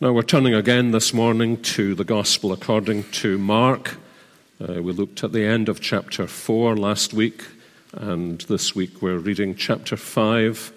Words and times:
Now 0.00 0.12
we're 0.12 0.22
turning 0.22 0.54
again 0.54 0.92
this 0.92 1.12
morning 1.12 1.60
to 1.74 1.96
the 1.96 2.04
Gospel 2.04 2.52
according 2.52 3.02
to 3.10 3.36
Mark. 3.36 3.96
Uh, 4.60 4.80
we 4.80 4.92
looked 4.92 5.24
at 5.24 5.32
the 5.32 5.44
end 5.44 5.68
of 5.68 5.80
chapter 5.80 6.28
4 6.28 6.76
last 6.76 7.12
week, 7.12 7.44
and 7.92 8.40
this 8.42 8.76
week 8.76 9.02
we're 9.02 9.18
reading 9.18 9.56
chapter 9.56 9.96
5, 9.96 10.72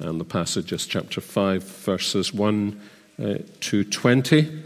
and 0.00 0.18
the 0.20 0.24
passage 0.24 0.72
is 0.72 0.88
chapter 0.88 1.20
5, 1.20 1.62
verses 1.62 2.34
1 2.34 2.80
uh, 3.22 3.34
to 3.60 3.84
20. 3.84 4.62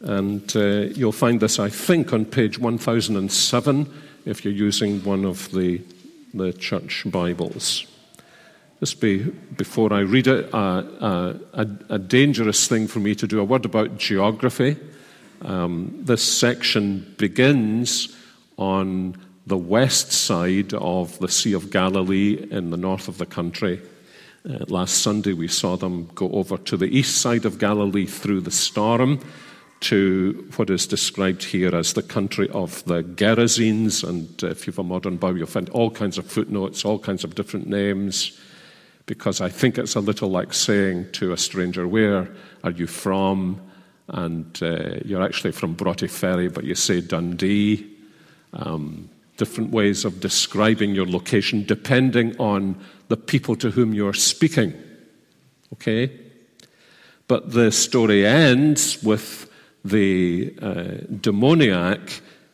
And 0.00 0.56
uh, 0.56 0.88
you'll 0.96 1.12
find 1.12 1.38
this, 1.38 1.60
I 1.60 1.68
think, 1.68 2.12
on 2.12 2.24
page 2.24 2.58
1007 2.58 3.88
if 4.24 4.44
you're 4.44 4.52
using 4.52 5.04
one 5.04 5.24
of 5.24 5.48
the, 5.52 5.80
the 6.34 6.52
church 6.52 7.04
Bibles. 7.06 7.86
Just 8.80 9.00
be, 9.00 9.24
before 9.56 9.92
I 9.92 10.00
read 10.00 10.28
it, 10.28 10.54
a, 10.54 11.36
a, 11.52 11.66
a, 11.90 11.98
dangerous 11.98 12.68
thing 12.68 12.86
for 12.86 13.00
me 13.00 13.12
to 13.16 13.26
do 13.26 13.40
a 13.40 13.44
word 13.44 13.64
about 13.64 13.98
geography. 13.98 14.76
Um, 15.42 15.98
this 16.00 16.22
section 16.22 17.12
begins 17.18 18.16
on 18.56 19.16
the 19.48 19.56
west 19.56 20.12
side 20.12 20.74
of 20.74 21.18
the 21.18 21.28
Sea 21.28 21.54
of 21.54 21.70
Galilee 21.70 22.46
in 22.52 22.70
the 22.70 22.76
north 22.76 23.08
of 23.08 23.18
the 23.18 23.26
country. 23.26 23.82
Uh, 24.48 24.58
last 24.68 25.02
Sunday, 25.02 25.32
we 25.32 25.48
saw 25.48 25.76
them 25.76 26.08
go 26.14 26.30
over 26.30 26.56
to 26.56 26.76
the 26.76 26.96
east 26.96 27.20
side 27.20 27.44
of 27.44 27.58
Galilee 27.58 28.06
through 28.06 28.42
the 28.42 28.52
storm 28.52 29.18
to 29.80 30.48
what 30.54 30.70
is 30.70 30.86
described 30.86 31.42
here 31.42 31.74
as 31.74 31.94
the 31.94 32.02
country 32.02 32.48
of 32.50 32.84
the 32.84 33.02
Gerasenes. 33.02 34.08
And 34.08 34.40
if 34.44 34.68
you 34.68 34.70
have 34.70 34.78
a 34.78 34.84
modern 34.84 35.16
Bible, 35.16 35.38
you'll 35.38 35.46
find 35.48 35.68
all 35.70 35.90
kinds 35.90 36.16
of 36.16 36.30
footnotes, 36.30 36.84
all 36.84 37.00
kinds 37.00 37.24
of 37.24 37.34
different 37.34 37.66
names 37.66 38.38
because 39.08 39.40
I 39.40 39.48
think 39.48 39.78
it's 39.78 39.96
a 39.96 40.00
little 40.00 40.28
like 40.28 40.52
saying 40.52 41.10
to 41.12 41.32
a 41.32 41.36
stranger, 41.36 41.88
Where 41.88 42.28
are 42.62 42.70
you 42.70 42.86
from? 42.86 43.60
And 44.06 44.56
uh, 44.62 45.00
you're 45.04 45.22
actually 45.22 45.52
from 45.52 45.74
Broughty 45.74 46.06
Ferry, 46.06 46.48
but 46.48 46.64
you 46.64 46.76
say 46.76 47.00
Dundee. 47.00 47.90
Um, 48.52 49.10
different 49.36 49.70
ways 49.70 50.04
of 50.04 50.20
describing 50.20 50.94
your 50.94 51.06
location 51.06 51.64
depending 51.64 52.36
on 52.38 52.76
the 53.08 53.16
people 53.16 53.54
to 53.56 53.70
whom 53.70 53.94
you're 53.94 54.14
speaking. 54.14 54.74
Okay? 55.74 56.10
But 57.28 57.52
the 57.52 57.70
story 57.70 58.26
ends 58.26 59.02
with 59.02 59.50
the 59.84 60.54
uh, 60.60 61.06
demoniac 61.20 62.00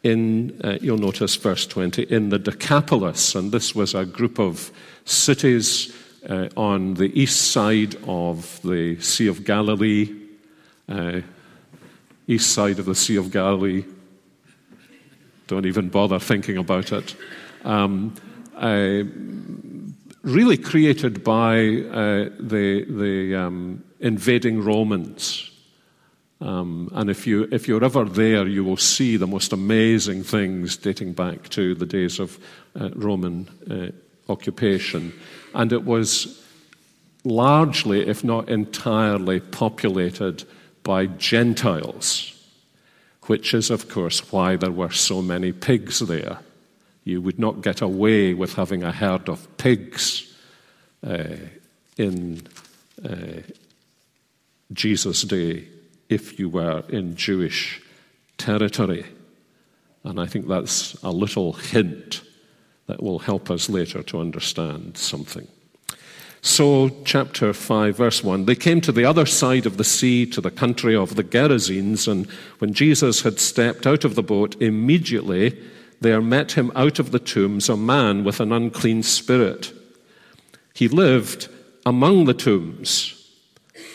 in, 0.03 0.61
uh, 0.63 0.77
you'll 0.83 0.99
notice 0.99 1.35
verse 1.37 1.67
20, 1.67 2.03
in 2.03 2.29
the 2.29 2.39
Decapolis. 2.39 3.35
And 3.35 3.51
this 3.51 3.75
was 3.75 3.95
a 3.95 4.05
group 4.05 4.39
of 4.39 4.71
cities 5.07 5.95
uh, 6.29 6.49
on 6.57 6.95
the 6.95 7.11
east 7.21 7.53
side 7.53 7.97
of 8.07 8.61
the 8.63 9.01
Sea 9.01 9.29
of 9.29 9.45
Galilee, 9.45 10.15
uh, 10.89 11.21
east 12.27 12.53
side 12.53 12.79
of 12.79 12.87
the 12.87 12.95
Sea 12.95 13.17
of 13.17 13.31
Galilee. 13.31 13.85
Don't 15.47 15.67
even 15.67 15.89
bother 15.89 16.19
thinking 16.19 16.57
about 16.57 16.93
it. 16.93 17.15
Um, 17.65 18.15
uh, 18.57 19.03
really 20.23 20.57
created 20.57 21.23
by 21.23 21.57
uh, 21.59 22.31
the, 22.41 22.85
the 22.89 23.35
um, 23.35 23.85
invading 24.01 24.63
Romans. 24.63 25.51
Um, 26.41 26.91
and 26.95 27.11
if, 27.11 27.27
you, 27.27 27.49
if 27.53 27.69
you're 27.69 27.85
ever 27.85 28.05
there, 28.05 28.47
you 28.47 28.65
will 28.65 28.77
see 28.77 29.17
the 29.17 29.27
most 29.27 29.53
amazing 29.53 30.25
things 30.25 30.77
dating 30.77 31.13
back 31.13 31.49
to 31.51 31.75
the 31.75 31.87
days 31.87 32.19
of 32.19 32.39
uh, 32.79 32.91
Roman 32.95 33.49
uh, 33.71 34.33
occupation 34.33 35.13
and 35.55 35.73
it 35.73 35.85
was 35.85 36.43
largely, 37.25 38.07
if 38.07 38.23
not 38.23 38.49
entirely, 38.49 39.41
populated 39.41 40.45
by 40.83 41.07
Gentiles, 41.07 42.33
which 43.23 43.55
is, 43.55 43.71
of 43.71 43.89
course, 43.89 44.33
why 44.33 44.57
there 44.57 44.71
were 44.71 44.91
so 44.91 45.23
many 45.23 45.53
pigs 45.53 46.01
there. 46.01 46.41
You 47.05 47.23
would 47.23 47.39
not 47.39 47.63
get 47.63 47.81
away 47.81 48.35
with 48.35 48.55
having 48.55 48.83
a 48.83 48.93
herd 48.93 49.29
of 49.29 49.57
pigs 49.57 50.35
uh, 51.07 51.37
in 51.97 52.43
uh, 53.03 53.43
Jesus' 54.73 55.23
day 55.23 55.69
if 56.09 56.39
you 56.39 56.49
were 56.49 56.85
in 56.89 57.17
Jewish 57.17 57.81
territory. 58.37 59.07
And 60.03 60.21
I 60.21 60.27
think 60.27 60.49
that's 60.49 60.95
a 61.03 61.11
little 61.11 61.55
hint 61.55 62.23
that 62.87 63.03
will 63.03 63.21
help 63.21 63.51
us 63.51 63.69
later 63.69 64.03
to 64.03 64.21
understand 64.21 64.97
something. 64.97 65.49
So, 66.43 66.91
chapter 67.07 67.55
5, 67.55 67.97
verse 67.97 68.23
1 68.23 68.45
they 68.45 68.55
came 68.55 68.83
to 68.83 68.93
the 68.93 69.07
other 69.07 69.25
side 69.25 69.65
of 69.65 69.79
the 69.79 69.85
sea, 69.85 70.27
to 70.27 70.43
the 70.43 70.51
country 70.51 70.95
of 70.95 71.17
the 71.17 71.25
Gerasenes, 71.25 72.07
and 72.07 72.27
when 72.59 72.75
Jesus 72.75 73.23
had 73.23 73.41
stepped 73.41 73.87
out 73.87 74.05
of 74.05 74.15
the 74.15 74.23
boat, 74.23 74.61
immediately 74.61 75.59
there 76.03 76.21
met 76.21 76.53
him 76.53 76.71
out 76.75 76.99
of 76.99 77.13
the 77.13 77.19
tombs 77.19 77.71
a 77.71 77.79
man 77.79 78.25
with 78.25 78.41
an 78.41 78.53
unclean 78.53 79.03
spirit. 79.03 79.73
He 80.75 80.87
lived 80.87 81.49
among 81.87 82.27
the 82.27 82.35
tombs, 82.35 83.33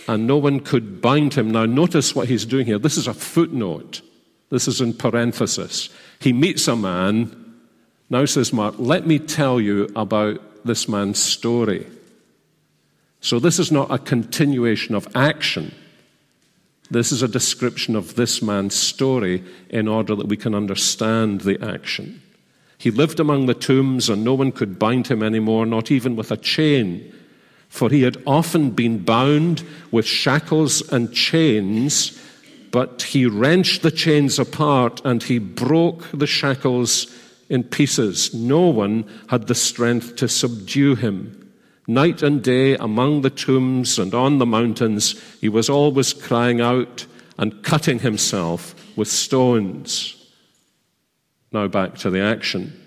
and 0.08 0.26
no 0.26 0.38
one 0.38 0.60
could 0.60 1.02
bind 1.02 1.36
him. 1.36 1.52
Now, 1.52 1.66
notice 1.66 2.16
what 2.16 2.30
he's 2.30 2.46
doing 2.46 2.66
here. 2.66 2.80
This 2.80 2.98
is 2.98 3.06
a 3.06 3.14
footnote, 3.14 4.02
this 4.50 4.68
is 4.68 4.82
in 4.82 4.94
parenthesis. 4.94 5.90
He 6.20 6.34
meets 6.34 6.68
a 6.68 6.76
man 6.76 7.49
now, 8.09 8.25
says 8.25 8.52
Mark, 8.52 8.75
let 8.78 9.06
me 9.06 9.20
tell 9.20 9.62
you 9.62 9.90
about 9.96 10.66
this 10.66 10.88
man's 10.88 11.20
story. 11.20 11.86
So, 13.22 13.40
this 13.40 13.59
is 13.59 13.72
not 13.72 13.92
a 13.92 14.00
continuation 14.00 14.96
of 14.96 15.08
action. 15.16 15.74
This 16.90 17.12
is 17.12 17.22
a 17.22 17.28
description 17.28 17.96
of 17.96 18.16
this 18.16 18.42
man's 18.42 18.74
story 18.74 19.44
in 19.70 19.88
order 19.88 20.16
that 20.16 20.28
we 20.28 20.38
can 20.38 20.56
understand 20.56 21.42
the 21.42 21.64
action. 21.64 22.22
He 22.80 22.90
lived 22.90 23.20
among 23.20 23.46
the 23.46 23.53
tombs, 23.53 24.09
and 24.09 24.24
no 24.24 24.34
one 24.34 24.52
could 24.52 24.80
bind 24.80 25.08
him 25.08 25.22
anymore, 25.22 25.68
not 25.68 25.91
even 25.91 26.16
with 26.16 26.31
a 26.31 26.38
chain, 26.38 27.14
for 27.68 27.90
he 27.90 28.02
had 28.02 28.24
often 28.26 28.72
been 28.72 29.03
bound 29.03 29.64
with 29.91 30.06
shackles 30.06 30.81
and 30.91 31.14
chains, 31.14 32.20
but 32.72 33.03
he 33.03 33.28
wrenched 33.28 33.84
the 33.84 33.91
chains 33.91 34.40
apart 34.40 35.02
and 35.03 35.24
he 35.24 35.38
broke 35.40 36.09
the 36.12 36.28
shackles 36.28 37.08
in 37.50 37.64
pieces. 37.64 38.34
No 38.34 38.68
one 38.68 39.06
had 39.28 39.48
the 39.48 39.56
strength 39.56 40.16
to 40.18 40.28
subdue 40.28 40.96
him. 40.96 41.52
Night 41.88 42.22
and 42.22 42.44
day 42.44 42.76
among 42.76 43.22
the 43.22 43.32
tombs 43.32 43.98
and 43.98 44.14
on 44.14 44.38
the 44.38 44.46
mountains, 44.46 45.20
he 45.42 45.50
was 45.50 45.70
always 45.70 46.14
crying 46.14 46.62
out 46.62 47.08
and 47.38 47.64
cutting 47.64 48.00
himself 48.00 48.76
with 48.96 49.08
stones. 49.08 50.16
Now 51.52 51.68
back 51.68 51.96
to 52.00 52.12
the 52.12 52.22
action. 52.22 52.80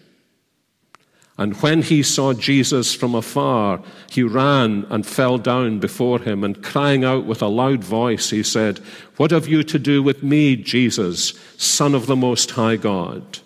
And 1.38 1.60
when 1.62 1.82
he 1.82 2.02
saw 2.02 2.34
Jesus 2.34 2.94
from 2.94 3.14
afar, 3.14 3.82
he 4.10 4.22
ran 4.22 4.86
and 4.90 5.04
fell 5.04 5.38
down 5.38 5.80
before 5.80 6.20
him, 6.20 6.44
and 6.44 6.62
crying 6.62 7.04
out 7.04 7.24
with 7.24 7.42
a 7.42 7.48
loud 7.48 7.82
voice, 7.82 8.30
he 8.30 8.42
said, 8.42 8.78
What 9.16 9.30
have 9.30 9.48
you 9.48 9.64
to 9.64 9.78
do 9.78 10.02
with 10.02 10.22
me, 10.22 10.54
Jesus, 10.54 11.32
Son 11.56 11.94
of 11.94 12.06
the 12.06 12.14
Most 12.14 12.52
High 12.52 12.76
God? 12.76 13.38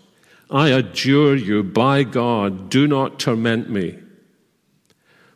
I 0.50 0.68
adjure 0.68 1.34
you 1.34 1.62
by 1.62 2.04
God, 2.04 2.70
do 2.70 2.86
not 2.86 3.18
torment 3.18 3.68
me. 3.68 3.98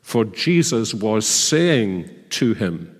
For 0.02 0.24
Jesus 0.24 0.94
was 0.94 1.26
saying 1.26 2.10
to 2.30 2.54
him, 2.54 2.96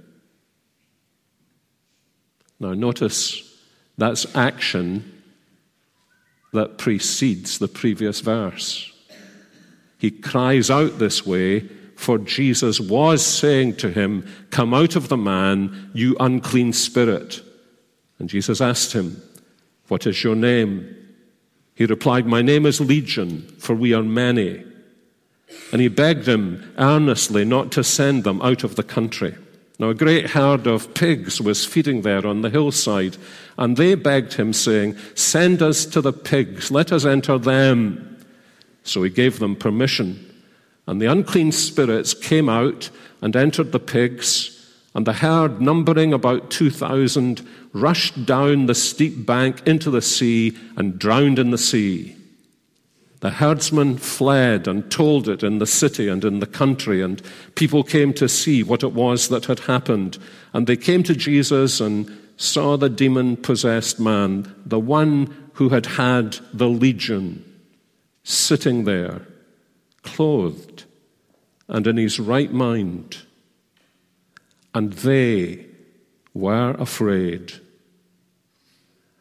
now 2.59 2.75
notice 2.75 3.43
that's 3.97 4.34
action 4.37 5.22
that 6.53 6.78
precedes 6.78 7.59
the 7.59 7.69
previous 7.69 8.21
verse. 8.21 8.92
He 9.98 10.10
cries 10.10 10.71
out 10.71 10.98
this 10.98 11.27
way, 11.27 11.60
for 11.97 12.19
Jesus 12.19 12.81
was 12.81 13.25
saying 13.25 13.77
to 13.77 13.91
him, 13.91 14.27
Come 14.50 14.72
out 14.72 14.97
of 14.97 15.09
the 15.09 15.16
man, 15.16 15.91
you 15.94 16.16
unclean 16.19 16.72
spirit. 16.72 17.42
And 18.18 18.28
Jesus 18.28 18.60
asked 18.60 18.92
him, 18.92 19.22
What 19.89 20.06
is 20.06 20.24
your 20.24 20.34
name? 20.34 20.97
He 21.80 21.86
replied, 21.86 22.27
My 22.27 22.42
name 22.42 22.66
is 22.66 22.78
Legion, 22.78 23.41
for 23.56 23.74
we 23.74 23.94
are 23.94 24.03
many. 24.03 24.62
And 25.72 25.80
he 25.80 25.88
begged 25.88 26.28
him 26.28 26.74
earnestly 26.77 27.42
not 27.42 27.72
to 27.72 27.82
send 27.82 28.22
them 28.22 28.42
out 28.42 28.65
of 28.65 28.77
the 28.77 28.82
country. 28.82 29.34
Now, 29.78 29.88
a 29.88 29.94
great 29.94 30.27
herd 30.27 30.66
of 30.66 30.92
pigs 30.92 31.41
was 31.41 31.65
feeding 31.65 32.03
there 32.03 32.27
on 32.27 32.42
the 32.42 32.50
hillside, 32.50 33.16
and 33.56 33.78
they 33.78 33.94
begged 33.94 34.34
him, 34.34 34.53
saying, 34.53 34.98
Send 35.15 35.62
us 35.62 35.86
to 35.86 36.03
the 36.03 36.12
pigs, 36.12 36.71
let 36.71 36.92
us 36.92 37.06
enter 37.06 37.38
them. 37.38 38.27
So 38.82 39.03
he 39.03 39.09
gave 39.09 39.38
them 39.38 39.56
permission. 39.56 40.42
And 40.86 41.00
the 41.00 41.10
unclean 41.10 41.50
spirits 41.50 42.12
came 42.12 42.50
out 42.50 42.91
and 43.22 43.34
entered 43.34 43.72
the 43.72 43.80
pigs 43.80 44.59
and 44.95 45.07
the 45.07 45.13
herd, 45.13 45.60
numbering 45.60 46.13
about 46.13 46.51
2,000, 46.51 47.47
rushed 47.72 48.27
down 48.27 48.66
the 48.66 48.75
steep 48.75 49.25
bank 49.25 49.66
into 49.66 49.91
the 49.91 50.03
sea 50.03 50.57
and 50.77 50.98
drowned 50.98 51.39
in 51.39 51.51
the 51.51 51.59
sea. 51.59 52.16
The 53.21 53.31
herdsmen 53.31 53.98
fled 53.98 54.66
and 54.66 54.91
told 54.91 55.28
it 55.28 55.42
in 55.42 55.59
the 55.59 55.66
city 55.66 56.09
and 56.09 56.25
in 56.25 56.41
the 56.41 56.47
country, 56.47 57.03
and 57.03 57.22
people 57.54 57.84
came 57.84 58.15
to 58.15 58.28
see 58.28 58.63
what 58.63 58.83
it 58.83 58.92
was 58.92 59.28
that 59.28 59.45
had 59.45 59.60
happened. 59.60 60.19
And 60.53 60.66
they 60.66 60.77
came 60.77 61.03
to 61.04 61.15
Jesus 61.15 61.81
and 61.81 62.10
saw 62.37 62.77
the 62.77 62.89
demon 62.89 63.37
possessed 63.37 64.01
man, 64.01 64.53
the 64.65 64.81
one 64.81 65.51
who 65.54 65.69
had 65.69 65.84
had 65.84 66.39
the 66.54 66.69
legion, 66.69 67.45
sitting 68.25 68.84
there, 68.84 69.27
clothed 70.03 70.84
and 71.69 71.87
in 71.87 71.97
his 71.97 72.19
right 72.19 72.53
mind. 72.53 73.19
And 74.75 74.93
they 74.93 75.67
were 76.34 76.72
afraid. 76.78 77.55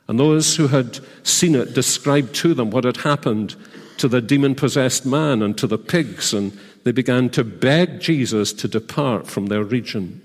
And 0.08 0.20
those 0.20 0.56
who 0.56 0.68
had 0.68 1.00
seen 1.24 1.56
it 1.56 1.74
described 1.74 2.34
to 2.36 2.54
them 2.54 2.72
what 2.72 2.84
had 2.84 2.98
happened 2.98 3.56
to 3.98 4.08
the 4.08 4.22
demon 4.22 4.56
possessed 4.56 5.06
man 5.06 5.42
and 5.42 5.58
to 5.58 5.68
the 5.68 5.78
pigs, 5.78 6.34
and 6.34 6.58
they 6.84 6.92
began 6.92 7.30
to 7.30 7.44
beg 7.44 8.00
Jesus 8.00 8.54
to 8.54 8.68
depart 8.68 9.28
from 9.28 9.48
their 9.48 9.64
region. 9.64 10.22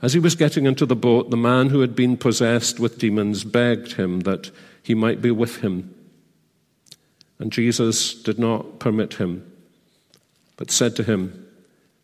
As 0.00 0.14
he 0.14 0.18
was 0.18 0.34
getting 0.34 0.66
into 0.66 0.86
the 0.86 0.96
boat, 0.96 1.30
the 1.30 1.36
man 1.36 1.68
who 1.68 1.80
had 1.80 1.94
been 1.94 2.16
possessed 2.16 2.80
with 2.80 2.98
demons 2.98 3.44
begged 3.44 3.92
him 3.92 4.20
that 4.20 4.50
he 4.82 4.94
might 4.94 5.22
be 5.22 5.30
with 5.30 5.58
him. 5.58 5.94
And 7.38 7.52
Jesus 7.52 8.14
did 8.14 8.38
not 8.38 8.80
permit 8.80 9.14
him, 9.14 9.48
but 10.56 10.70
said 10.70 10.96
to 10.96 11.04
him, 11.04 11.41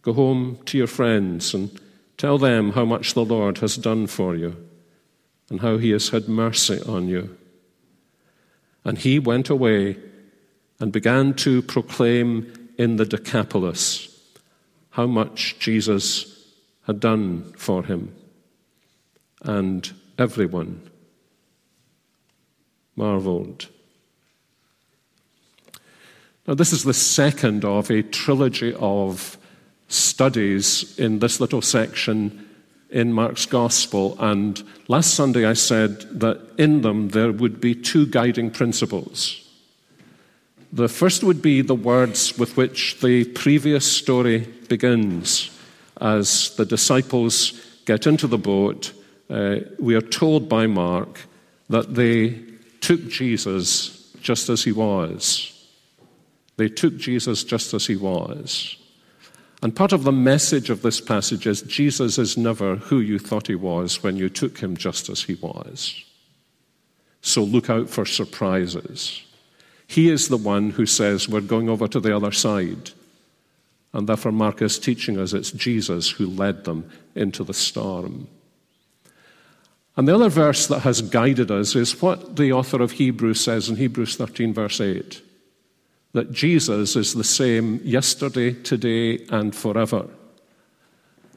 Go 0.08 0.14
home 0.14 0.58
to 0.64 0.78
your 0.78 0.86
friends 0.86 1.52
and 1.52 1.78
tell 2.16 2.38
them 2.38 2.72
how 2.72 2.86
much 2.86 3.12
the 3.12 3.26
Lord 3.26 3.58
has 3.58 3.76
done 3.76 4.06
for 4.06 4.34
you 4.34 4.56
and 5.50 5.60
how 5.60 5.76
he 5.76 5.90
has 5.90 6.08
had 6.08 6.30
mercy 6.30 6.80
on 6.88 7.08
you. 7.08 7.36
And 8.86 8.96
he 8.96 9.18
went 9.18 9.50
away 9.50 9.98
and 10.80 10.92
began 10.92 11.34
to 11.34 11.60
proclaim 11.60 12.70
in 12.78 12.96
the 12.96 13.04
Decapolis 13.04 14.08
how 14.88 15.06
much 15.06 15.58
Jesus 15.58 16.42
had 16.86 17.00
done 17.00 17.52
for 17.58 17.84
him. 17.84 18.16
And 19.42 19.92
everyone 20.16 20.88
marveled. 22.96 23.68
Now, 26.46 26.54
this 26.54 26.72
is 26.72 26.84
the 26.84 26.94
second 26.94 27.62
of 27.66 27.90
a 27.90 28.02
trilogy 28.02 28.72
of 28.72 29.37
studies 29.88 30.98
in 30.98 31.18
this 31.18 31.40
little 31.40 31.62
section 31.62 32.46
in 32.90 33.12
Mark's 33.12 33.46
Gospel. 33.46 34.16
And 34.18 34.62
last 34.86 35.14
Sunday 35.14 35.44
I 35.44 35.54
said 35.54 36.00
that 36.20 36.40
in 36.58 36.82
them 36.82 37.08
there 37.10 37.32
would 37.32 37.60
be 37.60 37.74
two 37.74 38.06
guiding 38.06 38.50
principles. 38.50 39.44
The 40.72 40.88
first 40.88 41.24
would 41.24 41.40
be 41.40 41.62
the 41.62 41.74
words 41.74 42.38
with 42.38 42.56
which 42.56 43.00
the 43.00 43.24
previous 43.24 43.90
story 43.90 44.40
begins. 44.68 45.50
As 46.00 46.54
the 46.56 46.66
disciples 46.66 47.52
get 47.86 48.06
into 48.06 48.26
the 48.26 48.38
boat, 48.38 48.92
uh, 49.30 49.56
we 49.78 49.94
are 49.94 50.02
told 50.02 50.48
by 50.48 50.66
Mark 50.66 51.20
that 51.70 51.94
they 51.94 52.40
took 52.80 53.08
Jesus 53.08 54.12
just 54.20 54.48
as 54.48 54.64
he 54.64 54.72
was. 54.72 55.54
They 56.56 56.68
took 56.68 56.96
Jesus 56.96 57.44
just 57.44 57.72
as 57.72 57.86
he 57.86 57.96
was. 57.96 58.76
And 59.62 59.74
part 59.74 59.92
of 59.92 60.04
the 60.04 60.12
message 60.12 60.70
of 60.70 60.82
this 60.82 61.00
passage 61.00 61.46
is 61.46 61.62
Jesus 61.62 62.18
is 62.18 62.36
never 62.36 62.76
who 62.76 63.00
you 63.00 63.18
thought 63.18 63.48
he 63.48 63.56
was 63.56 64.02
when 64.02 64.16
you 64.16 64.28
took 64.28 64.58
him 64.58 64.76
just 64.76 65.08
as 65.08 65.22
he 65.22 65.34
was. 65.34 66.04
So 67.22 67.42
look 67.42 67.68
out 67.68 67.90
for 67.90 68.06
surprises. 68.06 69.22
He 69.88 70.10
is 70.10 70.28
the 70.28 70.36
one 70.36 70.70
who 70.70 70.86
says, 70.86 71.28
We're 71.28 71.40
going 71.40 71.68
over 71.68 71.88
to 71.88 71.98
the 71.98 72.14
other 72.14 72.30
side. 72.30 72.90
And 73.92 74.08
therefore, 74.08 74.32
Mark 74.32 74.62
is 74.62 74.78
teaching 74.78 75.18
us 75.18 75.32
it's 75.32 75.50
Jesus 75.50 76.10
who 76.10 76.26
led 76.26 76.64
them 76.64 76.88
into 77.14 77.42
the 77.42 77.54
storm. 77.54 78.28
And 79.96 80.06
the 80.06 80.14
other 80.14 80.28
verse 80.28 80.68
that 80.68 80.80
has 80.80 81.02
guided 81.02 81.50
us 81.50 81.74
is 81.74 82.00
what 82.00 82.36
the 82.36 82.52
author 82.52 82.80
of 82.80 82.92
Hebrews 82.92 83.40
says 83.40 83.68
in 83.68 83.76
Hebrews 83.76 84.14
13, 84.16 84.54
verse 84.54 84.80
8 84.80 85.22
that 86.12 86.32
Jesus 86.32 86.96
is 86.96 87.14
the 87.14 87.24
same 87.24 87.80
yesterday, 87.84 88.54
today, 88.54 89.24
and 89.30 89.54
forever. 89.54 90.08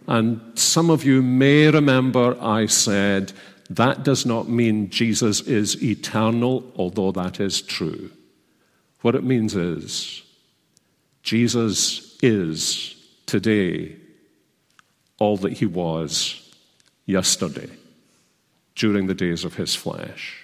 And 0.08 0.42
some 0.56 0.90
of 0.90 1.04
you 1.04 1.22
may 1.22 1.70
remember 1.70 2.38
I 2.42 2.66
said 2.66 3.34
that 3.70 4.04
does 4.04 4.26
not 4.26 4.50
mean 4.50 4.90
Jesus 4.90 5.40
is 5.42 5.82
eternal, 5.82 6.70
although 6.76 7.14
that 7.14 7.40
is 7.40 7.62
true. 7.62 8.12
What 9.00 9.16
it 9.16 9.24
means 9.24 9.56
is 9.56 10.24
Jesus 11.24 12.18
is 12.22 12.96
today 13.26 13.96
all 15.20 15.38
that 15.38 15.54
he 15.54 15.66
was 15.66 16.54
yesterday 17.06 17.70
during 18.76 19.08
the 19.08 19.14
days 19.14 19.46
of 19.46 19.56
his 19.56 19.74
flesh. 19.74 20.41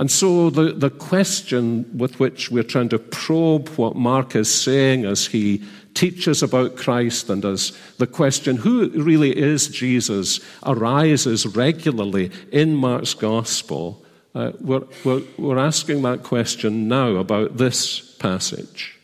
And 0.00 0.10
so, 0.10 0.48
the, 0.48 0.72
the 0.72 0.88
question 0.88 1.84
with 1.94 2.18
which 2.18 2.50
we're 2.50 2.62
trying 2.62 2.88
to 2.88 2.98
probe 2.98 3.68
what 3.76 3.96
Mark 3.96 4.34
is 4.34 4.52
saying 4.52 5.04
as 5.04 5.26
he 5.26 5.62
teaches 5.92 6.42
about 6.42 6.74
Christ 6.74 7.28
and 7.28 7.44
as 7.44 7.76
the 7.98 8.06
question, 8.06 8.56
who 8.56 8.88
really 8.88 9.36
is 9.36 9.68
Jesus, 9.68 10.40
arises 10.64 11.46
regularly 11.46 12.30
in 12.50 12.76
Mark's 12.76 13.12
gospel, 13.12 14.02
uh, 14.34 14.52
we're, 14.60 14.84
we're, 15.04 15.22
we're 15.36 15.58
asking 15.58 16.00
that 16.00 16.22
question 16.22 16.88
now 16.88 17.16
about 17.16 17.58
this 17.58 18.00
passage. 18.14 18.98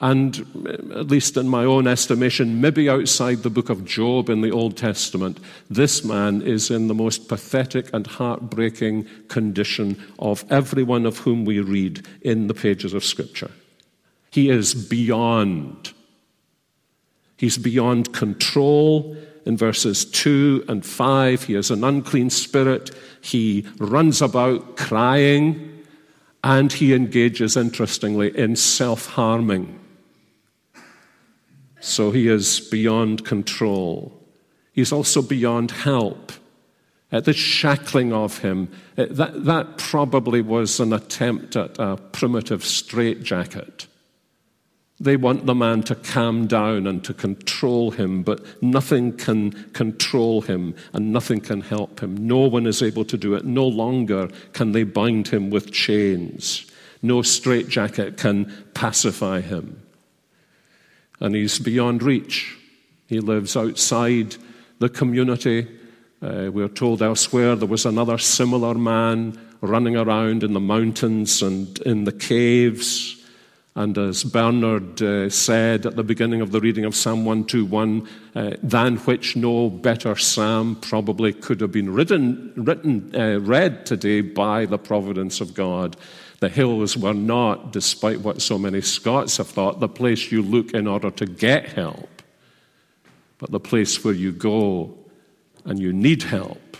And, 0.00 0.46
uh, 0.64 1.00
at 1.00 1.08
least 1.08 1.36
in 1.36 1.48
my 1.48 1.64
own 1.64 1.88
estimation, 1.88 2.60
maybe 2.60 2.88
outside 2.88 3.42
the 3.42 3.50
book 3.50 3.68
of 3.68 3.84
Job 3.84 4.30
in 4.30 4.42
the 4.42 4.52
Old 4.52 4.76
Testament, 4.76 5.40
this 5.68 6.04
man 6.04 6.40
is 6.40 6.70
in 6.70 6.86
the 6.86 6.94
most 6.94 7.28
pathetic 7.28 7.92
and 7.92 8.06
heartbreaking 8.06 9.06
condition 9.26 10.00
of 10.20 10.44
every 10.50 10.84
one 10.84 11.04
of 11.04 11.18
whom 11.18 11.44
we 11.44 11.58
read 11.58 12.06
in 12.22 12.46
the 12.46 12.54
pages 12.54 12.94
of 12.94 13.04
Scripture. 13.04 13.50
He 14.30 14.50
is 14.50 14.72
beyond. 14.72 15.92
He's 17.36 17.58
beyond 17.58 18.12
control. 18.12 19.16
In 19.46 19.56
verses 19.56 20.04
2 20.04 20.66
and 20.68 20.84
5, 20.84 21.44
he 21.44 21.54
is 21.54 21.70
an 21.70 21.82
unclean 21.82 22.30
spirit. 22.30 22.90
He 23.20 23.66
runs 23.78 24.22
about 24.22 24.76
crying, 24.76 25.84
and 26.44 26.72
he 26.72 26.94
engages, 26.94 27.56
interestingly, 27.56 28.36
in 28.36 28.54
self 28.54 29.06
harming. 29.06 29.78
So 31.80 32.10
he 32.10 32.28
is 32.28 32.60
beyond 32.60 33.24
control. 33.24 34.12
He's 34.72 34.92
also 34.92 35.22
beyond 35.22 35.70
help. 35.70 36.32
Uh, 37.10 37.20
the 37.20 37.32
shackling 37.32 38.12
of 38.12 38.38
him, 38.38 38.70
uh, 38.98 39.06
that, 39.10 39.44
that 39.44 39.78
probably 39.78 40.42
was 40.42 40.78
an 40.78 40.92
attempt 40.92 41.56
at 41.56 41.78
a 41.78 41.96
primitive 41.96 42.64
straitjacket. 42.64 43.86
They 45.00 45.16
want 45.16 45.46
the 45.46 45.54
man 45.54 45.84
to 45.84 45.94
calm 45.94 46.48
down 46.48 46.86
and 46.86 47.02
to 47.04 47.14
control 47.14 47.92
him, 47.92 48.22
but 48.22 48.44
nothing 48.62 49.16
can 49.16 49.52
control 49.72 50.42
him 50.42 50.74
and 50.92 51.12
nothing 51.12 51.40
can 51.40 51.60
help 51.60 52.00
him. 52.00 52.26
No 52.26 52.40
one 52.40 52.66
is 52.66 52.82
able 52.82 53.04
to 53.06 53.16
do 53.16 53.34
it. 53.34 53.44
No 53.44 53.66
longer 53.66 54.28
can 54.52 54.72
they 54.72 54.82
bind 54.82 55.28
him 55.28 55.50
with 55.50 55.72
chains. 55.72 56.66
No 57.00 57.22
straitjacket 57.22 58.16
can 58.16 58.52
pacify 58.74 59.40
him 59.40 59.80
and 61.20 61.34
he's 61.34 61.58
beyond 61.58 62.02
reach. 62.02 62.56
He 63.06 63.20
lives 63.20 63.56
outside 63.56 64.36
the 64.78 64.88
community. 64.88 65.66
Uh, 66.20 66.50
we're 66.52 66.68
told 66.68 67.02
elsewhere 67.02 67.56
there 67.56 67.68
was 67.68 67.86
another 67.86 68.18
similar 68.18 68.74
man 68.74 69.38
running 69.60 69.96
around 69.96 70.42
in 70.42 70.52
the 70.52 70.60
mountains 70.60 71.42
and 71.42 71.78
in 71.80 72.04
the 72.04 72.12
caves. 72.12 73.14
And 73.74 73.96
as 73.96 74.24
Bernard 74.24 75.00
uh, 75.00 75.30
said 75.30 75.86
at 75.86 75.94
the 75.94 76.02
beginning 76.02 76.40
of 76.40 76.50
the 76.50 76.60
reading 76.60 76.84
of 76.84 76.96
Psalm 76.96 77.24
121, 77.24 78.08
uh, 78.34 78.50
than 78.60 78.96
which 78.98 79.36
no 79.36 79.70
better 79.70 80.16
psalm 80.16 80.76
probably 80.80 81.32
could 81.32 81.60
have 81.60 81.70
been 81.70 81.92
written, 81.92 82.52
written 82.56 83.14
uh, 83.14 83.38
read 83.38 83.86
today 83.86 84.20
by 84.20 84.66
the 84.66 84.78
providence 84.78 85.40
of 85.40 85.54
God. 85.54 85.96
The 86.40 86.48
hills 86.48 86.96
were 86.96 87.14
not, 87.14 87.72
despite 87.72 88.20
what 88.20 88.40
so 88.40 88.58
many 88.58 88.80
Scots 88.80 89.38
have 89.38 89.48
thought, 89.48 89.80
the 89.80 89.88
place 89.88 90.30
you 90.30 90.42
look 90.42 90.72
in 90.72 90.86
order 90.86 91.10
to 91.10 91.26
get 91.26 91.66
help, 91.70 92.22
but 93.38 93.50
the 93.50 93.60
place 93.60 94.04
where 94.04 94.14
you 94.14 94.32
go 94.32 94.96
and 95.64 95.78
you 95.78 95.92
need 95.92 96.22
help 96.22 96.76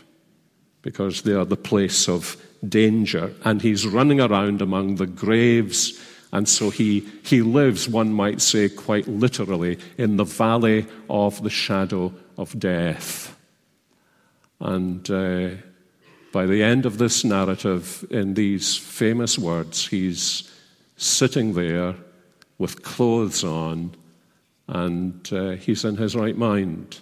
because 0.83 1.23
they 1.23 1.33
are 1.33 1.45
the 1.45 1.57
place 1.57 2.09
of 2.09 2.37
danger. 2.67 3.35
And 3.45 3.61
he's 3.61 3.87
running 3.87 4.21
around 4.21 4.63
among 4.63 4.97
the 4.97 5.07
graves. 5.07 6.01
And 6.33 6.49
so 6.49 6.71
he, 6.71 7.01
he 7.25 7.43
lives, 7.43 7.89
one 7.89 8.13
might 8.13 8.41
say, 8.41 8.69
quite 8.69 9.09
literally, 9.09 9.79
in 9.97 10.17
the 10.17 10.25
valley 10.25 10.87
of 11.11 11.43
the 11.43 11.51
shadow 11.51 12.13
of 12.37 12.59
death. 12.59 13.37
And 14.61 15.09
uh, 15.11 15.51
by 16.33 16.47
the 16.47 16.63
end 16.63 16.87
of 16.87 16.99
this 16.99 17.25
narrative, 17.25 18.07
in 18.11 18.35
these 18.35 18.77
famous 18.77 19.39
words, 19.39 19.87
he's 19.87 20.51
sitting 20.97 21.55
there 21.55 21.95
with 22.59 22.83
clothes 22.83 23.45
on 23.45 23.95
and 24.67 25.33
uh, 25.33 25.51
he's 25.53 25.85
in 25.85 25.97
his 25.97 26.15
right 26.15 26.37
mind. 26.37 27.01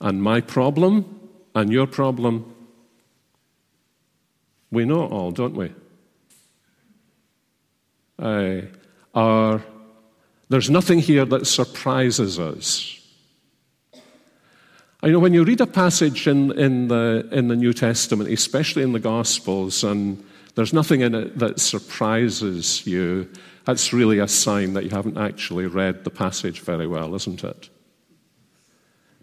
And 0.00 0.22
my 0.22 0.40
problem 0.40 1.20
and 1.54 1.72
your 1.72 1.86
problem, 1.86 2.54
we 4.70 4.84
know 4.84 5.06
all, 5.06 5.30
don't 5.30 5.54
we? 5.54 5.72
Uh, 8.18 8.62
are, 9.14 9.62
there's 10.48 10.70
nothing 10.70 10.98
here 10.98 11.24
that 11.24 11.46
surprises 11.46 12.38
us. 12.38 13.01
I 15.04 15.08
know 15.08 15.18
when 15.18 15.34
you 15.34 15.42
read 15.42 15.60
a 15.60 15.66
passage 15.66 16.28
in, 16.28 16.56
in, 16.56 16.86
the, 16.86 17.28
in 17.32 17.48
the 17.48 17.56
New 17.56 17.72
Testament, 17.72 18.30
especially 18.30 18.84
in 18.84 18.92
the 18.92 19.00
Gospels, 19.00 19.82
and 19.82 20.24
there's 20.54 20.72
nothing 20.72 21.00
in 21.00 21.14
it 21.14 21.38
that 21.38 21.58
surprises 21.58 22.86
you, 22.86 23.28
that's 23.64 23.92
really 23.92 24.20
a 24.20 24.28
sign 24.28 24.74
that 24.74 24.84
you 24.84 24.90
haven't 24.90 25.18
actually 25.18 25.66
read 25.66 26.04
the 26.04 26.10
passage 26.10 26.60
very 26.60 26.86
well, 26.86 27.14
isn't 27.14 27.42
it? 27.42 27.68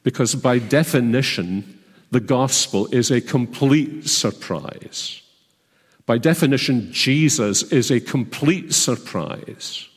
Because 0.04 0.36
by 0.36 0.60
definition, 0.60 1.80
the 2.12 2.20
gospel 2.20 2.88
is 2.88 3.12
a 3.12 3.22
complete 3.22 4.08
surprise. 4.08 5.22
By 6.06 6.18
definition, 6.18 6.92
Jesus 6.92 7.64
is 7.72 7.92
a 7.92 8.00
complete 8.00 8.74
surprise. 8.74 9.89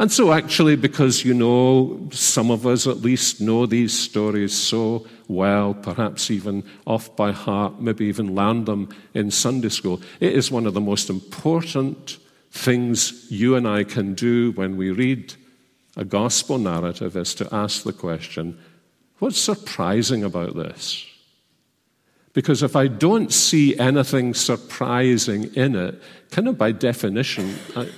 And 0.00 0.12
so, 0.12 0.32
actually, 0.32 0.76
because 0.76 1.24
you 1.24 1.34
know, 1.34 2.08
some 2.12 2.52
of 2.52 2.66
us 2.66 2.86
at 2.86 2.98
least 2.98 3.40
know 3.40 3.66
these 3.66 3.98
stories 3.98 4.54
so 4.54 5.06
well, 5.26 5.74
perhaps 5.74 6.30
even 6.30 6.62
off 6.86 7.14
by 7.16 7.32
heart, 7.32 7.80
maybe 7.80 8.06
even 8.06 8.34
learned 8.34 8.66
them 8.66 8.94
in 9.14 9.30
Sunday 9.30 9.70
school, 9.70 10.00
it 10.20 10.34
is 10.34 10.52
one 10.52 10.66
of 10.66 10.74
the 10.74 10.80
most 10.80 11.10
important 11.10 12.18
things 12.50 13.30
you 13.30 13.56
and 13.56 13.66
I 13.66 13.84
can 13.84 14.14
do 14.14 14.52
when 14.52 14.76
we 14.76 14.90
read 14.90 15.34
a 15.96 16.04
gospel 16.04 16.58
narrative 16.58 17.16
is 17.16 17.34
to 17.34 17.52
ask 17.52 17.82
the 17.82 17.92
question 17.92 18.58
what's 19.18 19.38
surprising 19.38 20.22
about 20.22 20.54
this? 20.54 21.04
Because 22.34 22.62
if 22.62 22.76
I 22.76 22.86
don't 22.86 23.32
see 23.32 23.76
anything 23.78 24.32
surprising 24.32 25.52
in 25.54 25.74
it, 25.74 26.00
kind 26.30 26.46
of 26.46 26.56
by 26.56 26.70
definition, 26.70 27.56
I, 27.74 27.88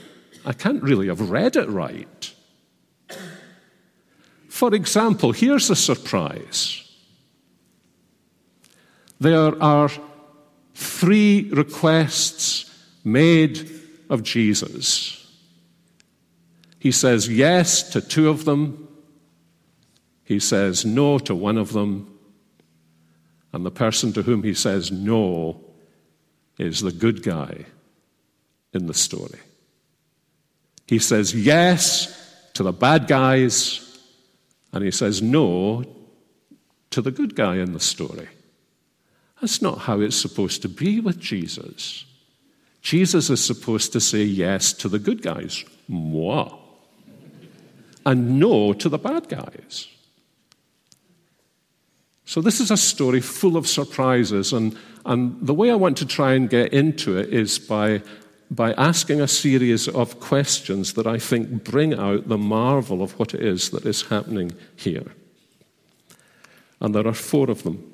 I 0.45 0.53
can't 0.53 0.83
really 0.83 1.09
have 1.09 1.31
read 1.31 1.57
it 1.57 1.69
right. 1.69 2.35
For 4.49 4.75
example, 4.75 5.33
here's 5.33 5.71
a 5.71 5.77
surprise 5.77 6.87
there 9.19 9.63
are 9.63 9.91
three 10.75 11.51
requests 11.51 12.75
made 13.05 13.71
of 14.09 14.23
Jesus. 14.23 15.17
He 16.79 16.91
says 16.91 17.29
yes 17.29 17.83
to 17.91 18.01
two 18.01 18.31
of 18.31 18.47
them, 18.47 18.89
he 20.25 20.41
says 20.41 20.87
no 20.87 21.19
to 21.19 21.35
one 21.35 21.59
of 21.59 21.73
them, 21.73 22.19
and 23.53 23.67
the 23.67 23.71
person 23.71 24.13
to 24.15 24.23
whom 24.23 24.43
he 24.43 24.55
says 24.55 24.91
no 24.91 25.61
is 26.59 26.81
the 26.81 26.93
good 26.93 27.23
guy 27.23 27.67
in 28.73 28.87
the 28.87 28.95
story. 28.95 29.41
He 30.91 30.99
says 30.99 31.33
yes 31.33 32.51
to 32.55 32.65
the 32.65 32.73
bad 32.73 33.07
guys, 33.07 33.97
and 34.73 34.83
he 34.83 34.91
says 34.91 35.23
no 35.23 35.85
to 36.91 37.01
the 37.01 37.13
good 37.13 37.37
guy 37.37 37.59
in 37.59 37.75
the 37.75 37.79
story. 37.79 38.29
That's 39.41 39.63
not 39.63 39.79
how 39.79 40.01
it's 40.01 40.17
supposed 40.17 40.63
to 40.63 40.69
be 40.69 40.99
with 40.99 41.21
Jesus. 41.21 42.05
Jesus 42.83 43.31
is 43.31 43.41
supposed 43.43 43.93
to 43.93 44.01
say 44.01 44.25
yes 44.25 44.73
to 44.73 44.89
the 44.89 44.99
good 44.99 45.23
guys, 45.23 45.65
moi, 45.87 46.59
and 48.05 48.41
no 48.41 48.73
to 48.73 48.89
the 48.89 48.99
bad 48.99 49.29
guys. 49.29 49.87
So, 52.25 52.41
this 52.41 52.59
is 52.59 52.73
a 52.73 52.77
story 52.77 53.21
full 53.21 53.57
of 53.57 53.69
surprises, 53.69 54.53
and, 54.53 54.77
and 55.07 55.37
the 55.41 55.55
way 55.55 55.71
I 55.71 55.77
want 55.77 55.99
to 55.99 56.07
try 56.07 56.33
and 56.33 56.51
get 56.51 56.73
into 56.73 57.17
it 57.17 57.33
is 57.33 57.61
by, 57.61 58.03
by 58.51 58.73
asking 58.73 59.21
a 59.21 59.29
series 59.29 59.87
of 59.87 60.19
questions 60.19 60.95
that 60.95 61.07
I 61.07 61.19
think 61.19 61.63
bring 61.63 61.95
out 61.95 62.29
the 62.29 62.39
marvel 62.39 63.03
of 63.03 63.17
what 63.19 63.33
it 63.33 63.41
is 63.41 63.71
that 63.71 63.87
is 63.87 64.03
happening 64.03 64.53
here. 64.75 65.13
And 66.81 66.95
there 66.95 67.07
are 67.07 67.15
four 67.15 67.49
of 67.51 67.63
them. 67.63 67.93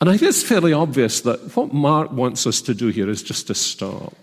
And 0.00 0.08
I 0.08 0.16
think 0.16 0.30
it's 0.30 0.42
fairly 0.42 0.72
obvious 0.72 1.20
that 1.20 1.54
what 1.56 1.72
Mark 1.72 2.10
wants 2.10 2.46
us 2.46 2.62
to 2.62 2.74
do 2.74 2.88
here 2.88 3.08
is 3.08 3.22
just 3.22 3.46
to 3.48 3.54
stop. 3.54 4.16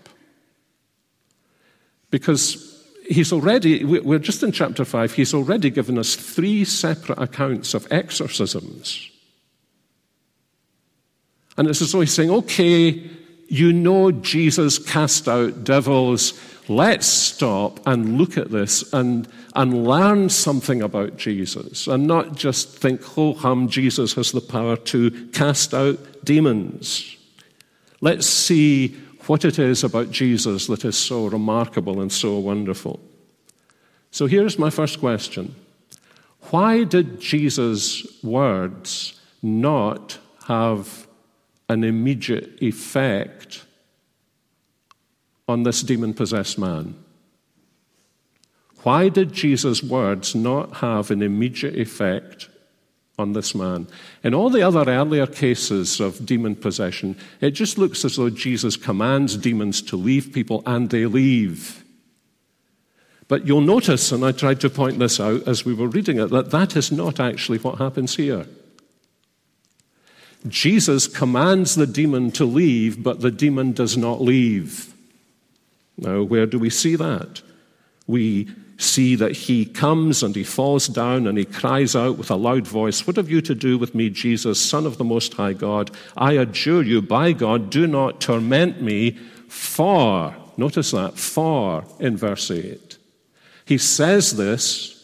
Because 2.10 2.84
he's 3.08 3.32
already, 3.32 3.84
we're 3.84 4.18
just 4.18 4.42
in 4.42 4.50
chapter 4.50 4.84
5, 4.84 5.12
he's 5.12 5.32
already 5.32 5.70
given 5.70 5.98
us 5.98 6.16
three 6.16 6.64
separate 6.64 7.18
accounts 7.18 7.74
of 7.74 7.86
exorcisms. 7.92 9.08
And 11.56 11.68
it's 11.68 11.80
as 11.80 11.92
though 11.92 12.00
he's 12.00 12.12
saying, 12.12 12.30
okay, 12.30 13.19
you 13.50 13.72
know 13.72 14.12
Jesus 14.12 14.78
cast 14.78 15.28
out 15.28 15.64
devils. 15.64 16.40
Let's 16.68 17.06
stop 17.06 17.80
and 17.84 18.16
look 18.16 18.38
at 18.38 18.52
this 18.52 18.92
and, 18.92 19.26
and 19.56 19.84
learn 19.84 20.28
something 20.28 20.80
about 20.80 21.16
Jesus 21.16 21.88
and 21.88 22.06
not 22.06 22.36
just 22.36 22.78
think, 22.78 23.02
ho 23.02 23.34
hum, 23.34 23.68
Jesus 23.68 24.14
has 24.14 24.30
the 24.30 24.40
power 24.40 24.76
to 24.76 25.10
cast 25.32 25.74
out 25.74 25.98
demons. 26.24 27.16
Let's 28.00 28.28
see 28.28 28.96
what 29.26 29.44
it 29.44 29.58
is 29.58 29.82
about 29.82 30.12
Jesus 30.12 30.68
that 30.68 30.84
is 30.84 30.96
so 30.96 31.26
remarkable 31.26 32.00
and 32.00 32.12
so 32.12 32.38
wonderful. 32.38 33.00
So 34.12 34.26
here's 34.26 34.60
my 34.60 34.70
first 34.70 35.00
question 35.00 35.56
Why 36.50 36.84
did 36.84 37.20
Jesus' 37.20 38.06
words 38.22 39.20
not 39.42 40.18
have 40.46 41.08
an 41.70 41.84
immediate 41.84 42.60
effect 42.60 43.64
on 45.48 45.62
this 45.62 45.82
demon 45.82 46.12
possessed 46.12 46.58
man? 46.58 46.96
Why 48.82 49.08
did 49.08 49.32
Jesus' 49.32 49.82
words 49.82 50.34
not 50.34 50.78
have 50.78 51.12
an 51.12 51.22
immediate 51.22 51.76
effect 51.76 52.48
on 53.18 53.34
this 53.34 53.54
man? 53.54 53.86
In 54.24 54.34
all 54.34 54.50
the 54.50 54.62
other 54.62 54.90
earlier 54.90 55.28
cases 55.28 56.00
of 56.00 56.26
demon 56.26 56.56
possession, 56.56 57.16
it 57.40 57.52
just 57.52 57.78
looks 57.78 58.04
as 58.04 58.16
though 58.16 58.30
Jesus 58.30 58.76
commands 58.76 59.36
demons 59.36 59.80
to 59.82 59.96
leave 59.96 60.32
people 60.32 60.64
and 60.66 60.90
they 60.90 61.06
leave. 61.06 61.84
But 63.28 63.46
you'll 63.46 63.60
notice, 63.60 64.10
and 64.10 64.24
I 64.24 64.32
tried 64.32 64.60
to 64.62 64.70
point 64.70 64.98
this 64.98 65.20
out 65.20 65.46
as 65.46 65.64
we 65.64 65.72
were 65.72 65.86
reading 65.86 66.18
it, 66.18 66.30
that 66.30 66.50
that 66.50 66.74
is 66.74 66.90
not 66.90 67.20
actually 67.20 67.58
what 67.58 67.78
happens 67.78 68.16
here. 68.16 68.46
Jesus 70.48 71.06
commands 71.06 71.74
the 71.74 71.86
demon 71.86 72.30
to 72.32 72.44
leave, 72.44 73.02
but 73.02 73.20
the 73.20 73.30
demon 73.30 73.72
does 73.72 73.96
not 73.96 74.20
leave. 74.20 74.94
Now, 75.98 76.22
where 76.22 76.46
do 76.46 76.58
we 76.58 76.70
see 76.70 76.96
that? 76.96 77.42
We 78.06 78.48
see 78.78 79.14
that 79.14 79.32
he 79.32 79.66
comes 79.66 80.22
and 80.22 80.34
he 80.34 80.42
falls 80.42 80.88
down 80.88 81.26
and 81.26 81.36
he 81.36 81.44
cries 81.44 81.94
out 81.94 82.16
with 82.16 82.30
a 82.30 82.36
loud 82.36 82.66
voice, 82.66 83.06
What 83.06 83.16
have 83.16 83.30
you 83.30 83.42
to 83.42 83.54
do 83.54 83.76
with 83.76 83.94
me, 83.94 84.08
Jesus, 84.08 84.58
Son 84.60 84.86
of 84.86 84.96
the 84.96 85.04
Most 85.04 85.34
High 85.34 85.52
God? 85.52 85.90
I 86.16 86.32
adjure 86.32 86.82
you, 86.82 87.02
by 87.02 87.32
God, 87.32 87.68
do 87.68 87.86
not 87.86 88.20
torment 88.20 88.80
me, 88.80 89.18
for, 89.48 90.34
notice 90.56 90.92
that, 90.92 91.18
for 91.18 91.84
in 91.98 92.16
verse 92.16 92.50
8. 92.50 92.96
He 93.66 93.76
says 93.76 94.36
this 94.36 94.96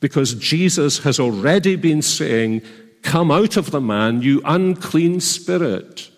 because 0.00 0.34
Jesus 0.34 0.98
has 0.98 1.18
already 1.18 1.76
been 1.76 2.02
saying, 2.02 2.60
Come 3.04 3.30
out 3.30 3.56
of 3.58 3.70
the 3.70 3.82
man, 3.82 4.22
you 4.22 4.40
unclean 4.44 5.20
spirit. 5.20 6.10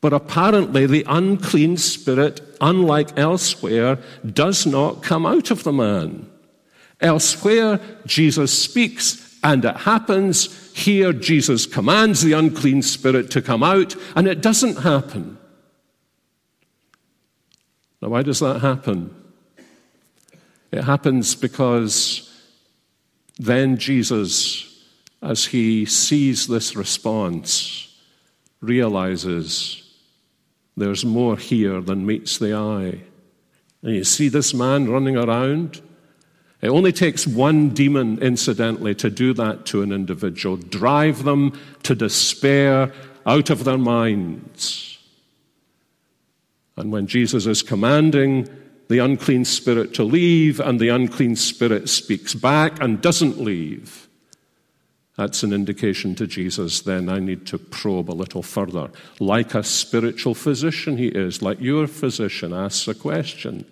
But 0.00 0.14
apparently, 0.14 0.86
the 0.86 1.04
unclean 1.06 1.76
spirit, 1.76 2.40
unlike 2.60 3.16
elsewhere, 3.18 3.98
does 4.24 4.66
not 4.66 5.02
come 5.02 5.26
out 5.26 5.50
of 5.50 5.64
the 5.64 5.72
man. 5.72 6.28
Elsewhere, 7.00 7.80
Jesus 8.06 8.56
speaks 8.56 9.38
and 9.44 9.64
it 9.64 9.76
happens. 9.76 10.72
Here, 10.74 11.12
Jesus 11.12 11.66
commands 11.66 12.22
the 12.22 12.32
unclean 12.32 12.82
spirit 12.82 13.30
to 13.32 13.42
come 13.42 13.62
out 13.62 13.94
and 14.16 14.26
it 14.26 14.40
doesn't 14.40 14.82
happen. 14.82 15.36
Now, 18.00 18.08
why 18.08 18.22
does 18.22 18.40
that 18.40 18.60
happen? 18.60 19.14
It 20.72 20.84
happens 20.84 21.34
because 21.34 22.24
then 23.38 23.76
Jesus 23.76 24.67
as 25.22 25.46
he 25.46 25.84
sees 25.84 26.46
this 26.46 26.76
response, 26.76 27.96
realizes 28.60 29.82
there's 30.76 31.04
more 31.04 31.36
here 31.36 31.80
than 31.80 32.06
meets 32.06 32.38
the 32.38 32.54
eye. 32.54 33.00
And 33.82 33.94
you 33.94 34.04
see 34.04 34.28
this 34.28 34.54
man 34.54 34.90
running 34.90 35.16
around, 35.16 35.80
It 36.60 36.68
only 36.68 36.92
takes 36.92 37.26
one 37.26 37.70
demon, 37.70 38.18
incidentally, 38.20 38.94
to 38.96 39.10
do 39.10 39.32
that 39.34 39.64
to 39.66 39.82
an 39.82 39.92
individual, 39.92 40.56
drive 40.56 41.22
them 41.22 41.58
to 41.84 41.94
despair 41.94 42.92
out 43.24 43.50
of 43.50 43.64
their 43.64 43.78
minds. 43.78 44.98
And 46.76 46.90
when 46.90 47.06
Jesus 47.06 47.46
is 47.46 47.62
commanding 47.62 48.48
the 48.88 48.98
unclean 48.98 49.44
spirit 49.44 49.94
to 49.94 50.02
leave, 50.02 50.58
and 50.58 50.80
the 50.80 50.88
unclean 50.88 51.36
spirit 51.36 51.88
speaks 51.88 52.34
back 52.34 52.80
and 52.80 53.00
doesn't 53.00 53.38
leave, 53.38 54.07
that's 55.18 55.42
an 55.42 55.52
indication 55.52 56.14
to 56.14 56.28
Jesus, 56.28 56.82
then 56.82 57.08
I 57.08 57.18
need 57.18 57.44
to 57.48 57.58
probe 57.58 58.08
a 58.08 58.14
little 58.14 58.44
further. 58.44 58.88
Like 59.18 59.52
a 59.52 59.64
spiritual 59.64 60.36
physician, 60.36 60.96
he 60.96 61.08
is, 61.08 61.42
like 61.42 61.60
your 61.60 61.88
physician 61.88 62.52
asks 62.52 62.86
a 62.86 62.94
question, 62.94 63.64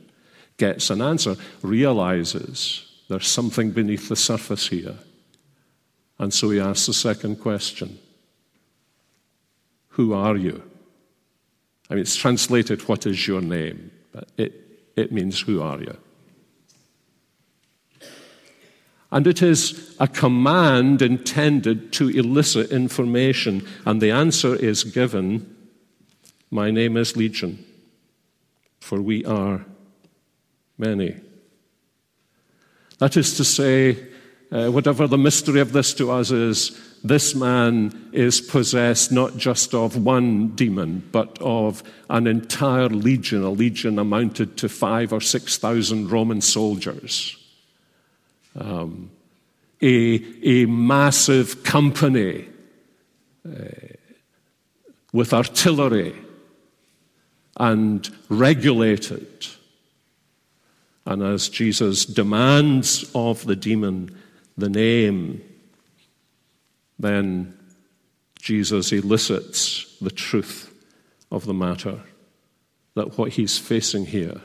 gets 0.56 0.90
an 0.90 1.00
answer, 1.00 1.36
realizes 1.62 2.90
there's 3.08 3.28
something 3.28 3.70
beneath 3.70 4.08
the 4.08 4.16
surface 4.16 4.66
here. 4.66 4.96
And 6.18 6.34
so 6.34 6.50
he 6.50 6.58
asks 6.58 6.86
the 6.86 6.94
second 6.94 7.36
question 7.36 7.96
Who 9.90 10.14
are 10.14 10.36
you? 10.36 10.64
I 11.88 11.94
mean, 11.94 12.02
it's 12.02 12.16
translated, 12.16 12.88
What 12.88 13.06
is 13.06 13.28
your 13.28 13.40
name? 13.40 13.92
But 14.10 14.28
it, 14.36 14.52
it 14.96 15.12
means, 15.12 15.42
Who 15.42 15.62
are 15.62 15.78
you? 15.78 15.96
And 19.12 19.26
it 19.26 19.40
is 19.40 19.96
a 20.00 20.08
command 20.08 21.00
intended 21.00 21.92
to 21.94 22.08
elicit 22.08 22.70
information. 22.70 23.66
And 23.84 24.00
the 24.00 24.10
answer 24.10 24.54
is 24.54 24.84
given 24.84 25.54
My 26.50 26.70
name 26.70 26.96
is 26.96 27.16
Legion, 27.16 27.64
for 28.80 29.00
we 29.02 29.24
are 29.24 29.64
many. 30.78 31.16
That 32.98 33.16
is 33.16 33.36
to 33.36 33.44
say, 33.44 33.98
uh, 34.52 34.68
whatever 34.68 35.06
the 35.06 35.18
mystery 35.18 35.60
of 35.60 35.72
this 35.72 35.92
to 35.94 36.10
us 36.10 36.30
is, 36.30 36.80
this 37.02 37.34
man 37.34 38.10
is 38.12 38.40
possessed 38.40 39.12
not 39.12 39.36
just 39.36 39.74
of 39.74 39.96
one 39.96 40.48
demon, 40.56 41.08
but 41.12 41.36
of 41.40 41.82
an 42.08 42.26
entire 42.26 42.88
legion. 42.88 43.42
A 43.42 43.50
legion 43.50 43.98
amounted 43.98 44.56
to 44.58 44.68
five 44.68 45.12
or 45.12 45.20
six 45.20 45.58
thousand 45.58 46.10
Roman 46.10 46.40
soldiers. 46.40 47.36
Um, 48.56 49.10
a, 49.82 50.22
a 50.42 50.66
massive 50.66 51.62
company 51.62 52.48
uh, 53.46 53.68
with 55.12 55.32
artillery 55.32 56.14
and 57.58 58.08
regulated. 58.28 59.46
And 61.04 61.22
as 61.22 61.48
Jesus 61.48 62.04
demands 62.04 63.10
of 63.14 63.44
the 63.44 63.56
demon 63.56 64.16
the 64.58 64.68
name, 64.68 65.42
then 66.98 67.56
Jesus 68.38 68.92
elicits 68.92 69.96
the 70.00 70.10
truth 70.10 70.72
of 71.30 71.44
the 71.44 71.54
matter 71.54 72.00
that 72.94 73.18
what 73.18 73.32
he's 73.32 73.58
facing 73.58 74.06
here 74.06 74.40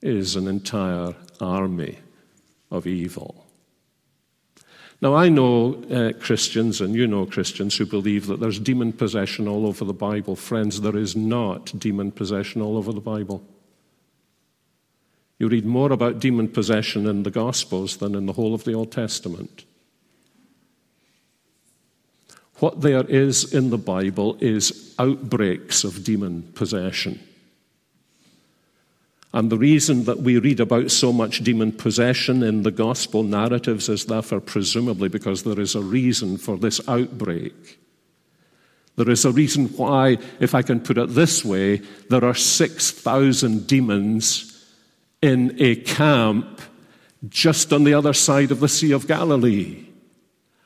is 0.00 0.36
an 0.36 0.46
entire 0.46 1.14
army 1.40 1.98
of 2.74 2.86
evil. 2.86 3.46
Now, 5.00 5.14
I 5.14 5.28
know 5.28 5.82
uh, 5.90 6.12
Christians, 6.18 6.80
and 6.80 6.94
you 6.94 7.06
know 7.06 7.26
Christians, 7.26 7.76
who 7.76 7.84
believe 7.84 8.26
that 8.26 8.40
there's 8.40 8.58
demon 8.58 8.92
possession 8.92 9.46
all 9.46 9.66
over 9.66 9.84
the 9.84 9.92
Bible. 9.92 10.36
Friends, 10.36 10.80
there 10.80 10.96
is 10.96 11.14
not 11.14 11.78
demon 11.78 12.10
possession 12.10 12.62
all 12.62 12.76
over 12.76 12.92
the 12.92 13.00
Bible. 13.00 13.42
You 15.38 15.48
read 15.48 15.66
more 15.66 15.92
about 15.92 16.20
demon 16.20 16.48
possession 16.48 17.06
in 17.06 17.22
the 17.22 17.30
Gospels 17.30 17.98
than 17.98 18.14
in 18.14 18.26
the 18.26 18.32
whole 18.32 18.54
of 18.54 18.64
the 18.64 18.72
Old 18.72 18.92
Testament. 18.92 19.64
What 22.60 22.80
there 22.80 23.04
is 23.04 23.52
in 23.52 23.70
the 23.70 23.78
Bible 23.78 24.38
is 24.40 24.94
outbreaks 24.98 25.84
of 25.84 26.04
demon 26.04 26.42
possession. 26.54 27.20
And 29.34 29.50
the 29.50 29.58
reason 29.58 30.04
that 30.04 30.20
we 30.20 30.38
read 30.38 30.60
about 30.60 30.92
so 30.92 31.12
much 31.12 31.42
demon 31.42 31.72
possession 31.72 32.44
in 32.44 32.62
the 32.62 32.70
gospel 32.70 33.24
narratives 33.24 33.88
is 33.88 34.06
therefore 34.06 34.40
presumably 34.40 35.08
because 35.08 35.42
there 35.42 35.58
is 35.58 35.74
a 35.74 35.80
reason 35.80 36.38
for 36.38 36.56
this 36.56 36.80
outbreak. 36.88 37.80
There 38.94 39.10
is 39.10 39.24
a 39.24 39.32
reason 39.32 39.66
why, 39.70 40.18
if 40.38 40.54
I 40.54 40.62
can 40.62 40.78
put 40.78 40.98
it 40.98 41.08
this 41.10 41.44
way, 41.44 41.78
there 42.10 42.24
are 42.24 42.34
6,000 42.34 43.66
demons 43.66 44.64
in 45.20 45.56
a 45.58 45.74
camp 45.76 46.62
just 47.28 47.72
on 47.72 47.82
the 47.82 47.94
other 47.94 48.12
side 48.12 48.52
of 48.52 48.60
the 48.60 48.68
Sea 48.68 48.92
of 48.92 49.08
Galilee. 49.08 49.83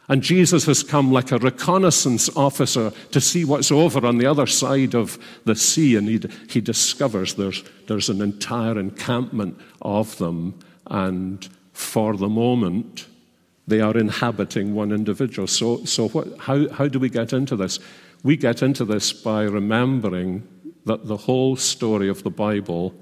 And 0.08 0.22
Jesus 0.22 0.64
has 0.64 0.82
come 0.82 1.12
like 1.12 1.32
a 1.32 1.38
reconnaissance 1.38 2.34
officer 2.34 2.92
to 3.10 3.20
see 3.20 3.44
what's 3.44 3.70
over 3.70 4.06
on 4.06 4.16
the 4.16 4.26
other 4.26 4.46
side 4.46 4.94
of 4.94 5.18
the 5.44 5.54
sea. 5.54 5.96
And 5.96 6.08
he, 6.08 6.20
he 6.48 6.62
discovers 6.62 7.34
there's, 7.34 7.62
there's 7.88 8.08
an 8.08 8.22
entire 8.22 8.78
encampment 8.78 9.60
of 9.82 10.16
them. 10.16 10.58
And 10.86 11.46
for 11.72 12.16
the 12.16 12.28
moment, 12.28 13.06
they 13.66 13.82
are 13.82 13.96
inhabiting 13.98 14.74
one 14.74 14.92
individual. 14.92 15.46
So, 15.46 15.84
so 15.84 16.08
what, 16.08 16.38
how, 16.38 16.70
how 16.70 16.88
do 16.88 16.98
we 16.98 17.10
get 17.10 17.34
into 17.34 17.54
this? 17.54 17.78
We 18.22 18.38
get 18.38 18.62
into 18.62 18.86
this 18.86 19.12
by 19.12 19.42
remembering 19.42 20.48
that 20.86 21.06
the 21.06 21.18
whole 21.18 21.54
story 21.56 22.08
of 22.08 22.22
the 22.22 22.30
Bible 22.30 22.94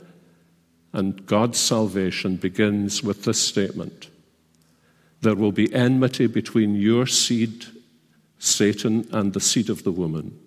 and 0.93 1.25
God's 1.25 1.59
salvation 1.59 2.35
begins 2.35 3.05
with 3.05 3.23
this 3.23 3.41
statement 3.41 4.09
There 5.27 5.35
will 5.35 5.51
be 5.51 5.75
enmity 5.75 6.29
between 6.29 6.77
your 6.77 7.05
seed, 7.09 7.67
Satan, 8.39 9.09
and 9.11 9.33
the 9.33 9.41
seed 9.41 9.69
of 9.69 9.83
the 9.83 9.91
woman. 9.91 10.39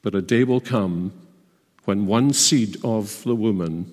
But 0.00 0.14
a 0.14 0.22
day 0.22 0.42
will 0.44 0.62
come 0.62 1.12
when 1.84 2.06
one 2.06 2.32
seed 2.32 2.78
of 2.82 3.22
the 3.24 3.34
woman 3.34 3.92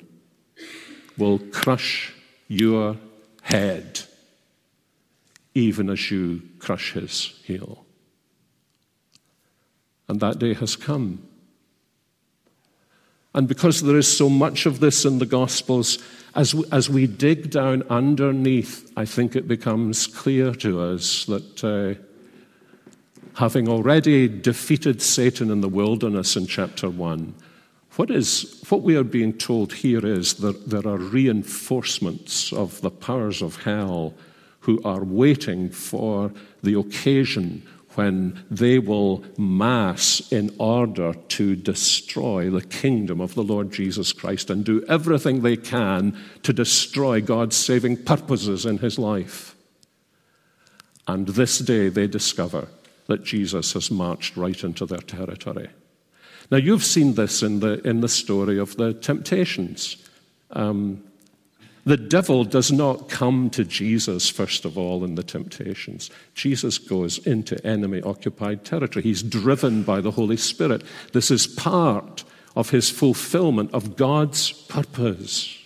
will 1.17 1.39
crush 1.39 2.13
your 2.47 2.95
head, 3.41 3.99
even 5.53 5.89
as 5.89 6.09
you 6.09 6.43
crush 6.59 6.93
his 6.93 7.37
heel. 7.43 7.85
And 10.07 10.21
that 10.21 10.39
day 10.39 10.53
has 10.53 10.77
come. 10.77 11.21
And 13.33 13.45
because 13.45 13.81
there 13.81 13.97
is 13.97 14.07
so 14.07 14.29
much 14.29 14.65
of 14.65 14.79
this 14.79 15.03
in 15.03 15.19
the 15.19 15.25
Gospels, 15.25 15.99
as 16.35 16.53
we, 16.53 16.65
as 16.71 16.89
we 16.89 17.07
dig 17.07 17.49
down 17.49 17.83
underneath, 17.89 18.91
I 18.97 19.05
think 19.05 19.35
it 19.35 19.47
becomes 19.47 20.05
clear 20.05 20.53
to 20.55 20.81
us 20.81 21.25
that 21.25 21.63
uh, 21.63 22.01
having 23.35 23.69
already 23.69 24.27
defeated 24.27 25.01
Satan 25.01 25.49
in 25.49 25.61
the 25.61 25.69
wilderness 25.69 26.35
in 26.35 26.45
chapter 26.45 26.89
1, 26.89 27.33
what, 27.95 28.11
is, 28.11 28.61
what 28.67 28.81
we 28.81 28.97
are 28.97 29.03
being 29.05 29.31
told 29.31 29.71
here 29.71 30.05
is 30.05 30.35
that 30.35 30.69
there 30.69 30.85
are 30.85 30.97
reinforcements 30.97 32.51
of 32.51 32.81
the 32.81 32.91
powers 32.91 33.41
of 33.41 33.63
hell 33.63 34.13
who 34.59 34.81
are 34.83 35.03
waiting 35.03 35.69
for 35.69 36.33
the 36.61 36.77
occasion 36.77 37.65
when 37.95 38.45
they 38.51 38.79
will 38.79 39.23
mass 39.37 40.31
in 40.31 40.53
order 40.57 41.13
to 41.13 41.55
destroy 41.55 42.49
the 42.49 42.65
kingdom 42.65 43.21
of 43.21 43.35
the 43.35 43.43
Lord 43.43 43.71
Jesus 43.71 44.13
Christ 44.13 44.49
and 44.49 44.63
do 44.63 44.83
everything 44.87 45.41
they 45.41 45.57
can 45.57 46.17
to 46.43 46.53
destroy 46.53 47.21
God's 47.21 47.55
saving 47.55 48.03
purposes 48.03 48.65
in 48.65 48.79
his 48.79 48.99
life. 48.99 49.55
And 51.07 51.27
this 51.27 51.59
day 51.59 51.89
they 51.89 52.07
discover 52.07 52.67
that 53.07 53.23
Jesus 53.23 53.73
has 53.73 53.91
marched 53.91 54.35
right 54.35 54.63
into 54.63 54.85
their 54.85 54.99
territory. 54.99 55.69
Now, 56.51 56.57
you've 56.57 56.83
seen 56.83 57.15
this 57.15 57.41
in 57.41 57.59
the, 57.59 57.85
in 57.87 58.01
the 58.01 58.09
story 58.09 58.59
of 58.59 58.75
the 58.77 58.93
temptations. 58.93 59.97
Um, 60.51 61.03
the 61.85 61.97
devil 61.97 62.43
does 62.43 62.71
not 62.71 63.09
come 63.09 63.51
to 63.51 63.63
Jesus, 63.63 64.27
first 64.27 64.65
of 64.65 64.75
all, 64.75 65.03
in 65.03 65.13
the 65.13 65.23
temptations. 65.23 66.09
Jesus 66.33 66.79
goes 66.79 67.19
into 67.19 67.63
enemy 67.65 68.01
occupied 68.01 68.65
territory. 68.65 69.03
He's 69.03 69.21
driven 69.21 69.83
by 69.83 70.01
the 70.01 70.09
Holy 70.09 70.37
Spirit. 70.37 70.83
This 71.13 71.29
is 71.29 71.45
part 71.45 72.23
of 72.55 72.71
his 72.71 72.89
fulfillment 72.89 73.71
of 73.71 73.95
God's 73.95 74.51
purpose. 74.51 75.59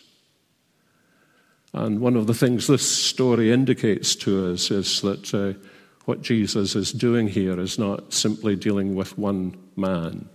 And 1.72 2.02
one 2.02 2.18
of 2.18 2.28
the 2.28 2.34
things 2.34 2.68
this 2.68 2.86
story 2.86 3.54
indicates 3.54 4.14
to 4.18 4.52
us 4.52 4.72
is 4.72 5.02
that 5.02 5.34
uh, 5.34 5.58
what 6.04 6.22
Jesus 6.22 6.76
is 6.76 6.92
doing 6.92 7.30
here 7.30 7.58
is 7.58 7.80
not 7.80 8.12
simply 8.12 8.58
dealing 8.58 8.94
with 8.94 9.18
one 9.18 9.56
man, 9.78 10.28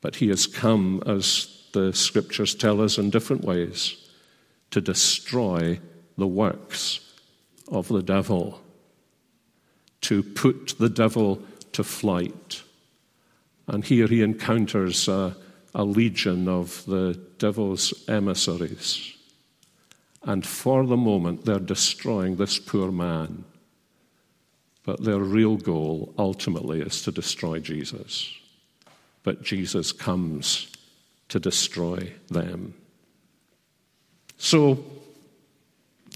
but 0.00 0.16
he 0.16 0.28
has 0.28 0.46
come, 0.46 1.02
as 1.04 1.52
the 1.72 1.92
scriptures 1.92 2.54
tell 2.54 2.80
us, 2.80 2.96
in 2.96 3.10
different 3.10 3.44
ways 3.44 4.05
to 4.70 4.80
destroy 4.80 5.80
the 6.16 6.26
works 6.26 7.00
of 7.68 7.88
the 7.88 8.02
devil, 8.02 8.60
to 10.02 10.22
put 10.22 10.74
the 10.78 10.88
devil 10.88 11.42
to 11.72 11.84
flight. 11.84 12.62
And 13.66 13.84
here 13.84 14.06
he 14.06 14.22
encounters 14.22 15.08
a, 15.08 15.36
a 15.74 15.84
legion 15.84 16.48
of 16.48 16.84
the 16.86 17.20
devil's 17.38 18.08
emissaries. 18.08 19.14
And 20.22 20.44
for 20.44 20.84
the 20.86 20.96
moment, 20.96 21.44
they're 21.44 21.58
destroying 21.58 22.36
this 22.36 22.58
poor 22.58 22.90
man. 22.90 23.44
But 24.84 25.02
their 25.02 25.18
real 25.18 25.56
goal 25.56 26.14
ultimately 26.16 26.80
is 26.80 27.02
to 27.02 27.12
destroy 27.12 27.58
Jesus. 27.58 28.32
But 29.22 29.42
Jesus 29.42 29.92
comes 29.92 30.68
to 31.28 31.40
destroy 31.40 32.12
them. 32.28 32.74
So, 34.38 34.84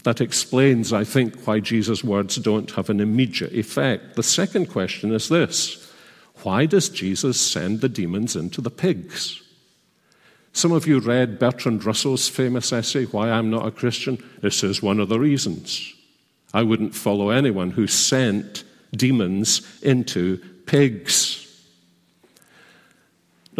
that 0.03 0.21
explains, 0.21 0.93
I 0.93 1.03
think, 1.03 1.45
why 1.45 1.59
Jesus' 1.59 2.03
words 2.03 2.37
don't 2.37 2.71
have 2.71 2.89
an 2.89 2.99
immediate 2.99 3.53
effect. 3.53 4.15
The 4.15 4.23
second 4.23 4.67
question 4.67 5.13
is 5.13 5.29
this 5.29 5.91
Why 6.43 6.65
does 6.65 6.89
Jesus 6.89 7.39
send 7.39 7.81
the 7.81 7.89
demons 7.89 8.35
into 8.35 8.61
the 8.61 8.71
pigs? 8.71 9.41
Some 10.53 10.73
of 10.73 10.85
you 10.85 10.99
read 10.99 11.39
Bertrand 11.39 11.85
Russell's 11.85 12.27
famous 12.27 12.73
essay, 12.73 13.05
Why 13.05 13.29
I'm 13.29 13.49
Not 13.49 13.65
a 13.65 13.71
Christian. 13.71 14.21
This 14.41 14.63
is 14.63 14.81
one 14.81 14.99
of 14.99 15.07
the 15.07 15.19
reasons. 15.19 15.93
I 16.53 16.63
wouldn't 16.63 16.93
follow 16.93 17.29
anyone 17.29 17.71
who 17.71 17.87
sent 17.87 18.65
demons 18.91 19.61
into 19.81 20.37
pigs. 20.65 21.40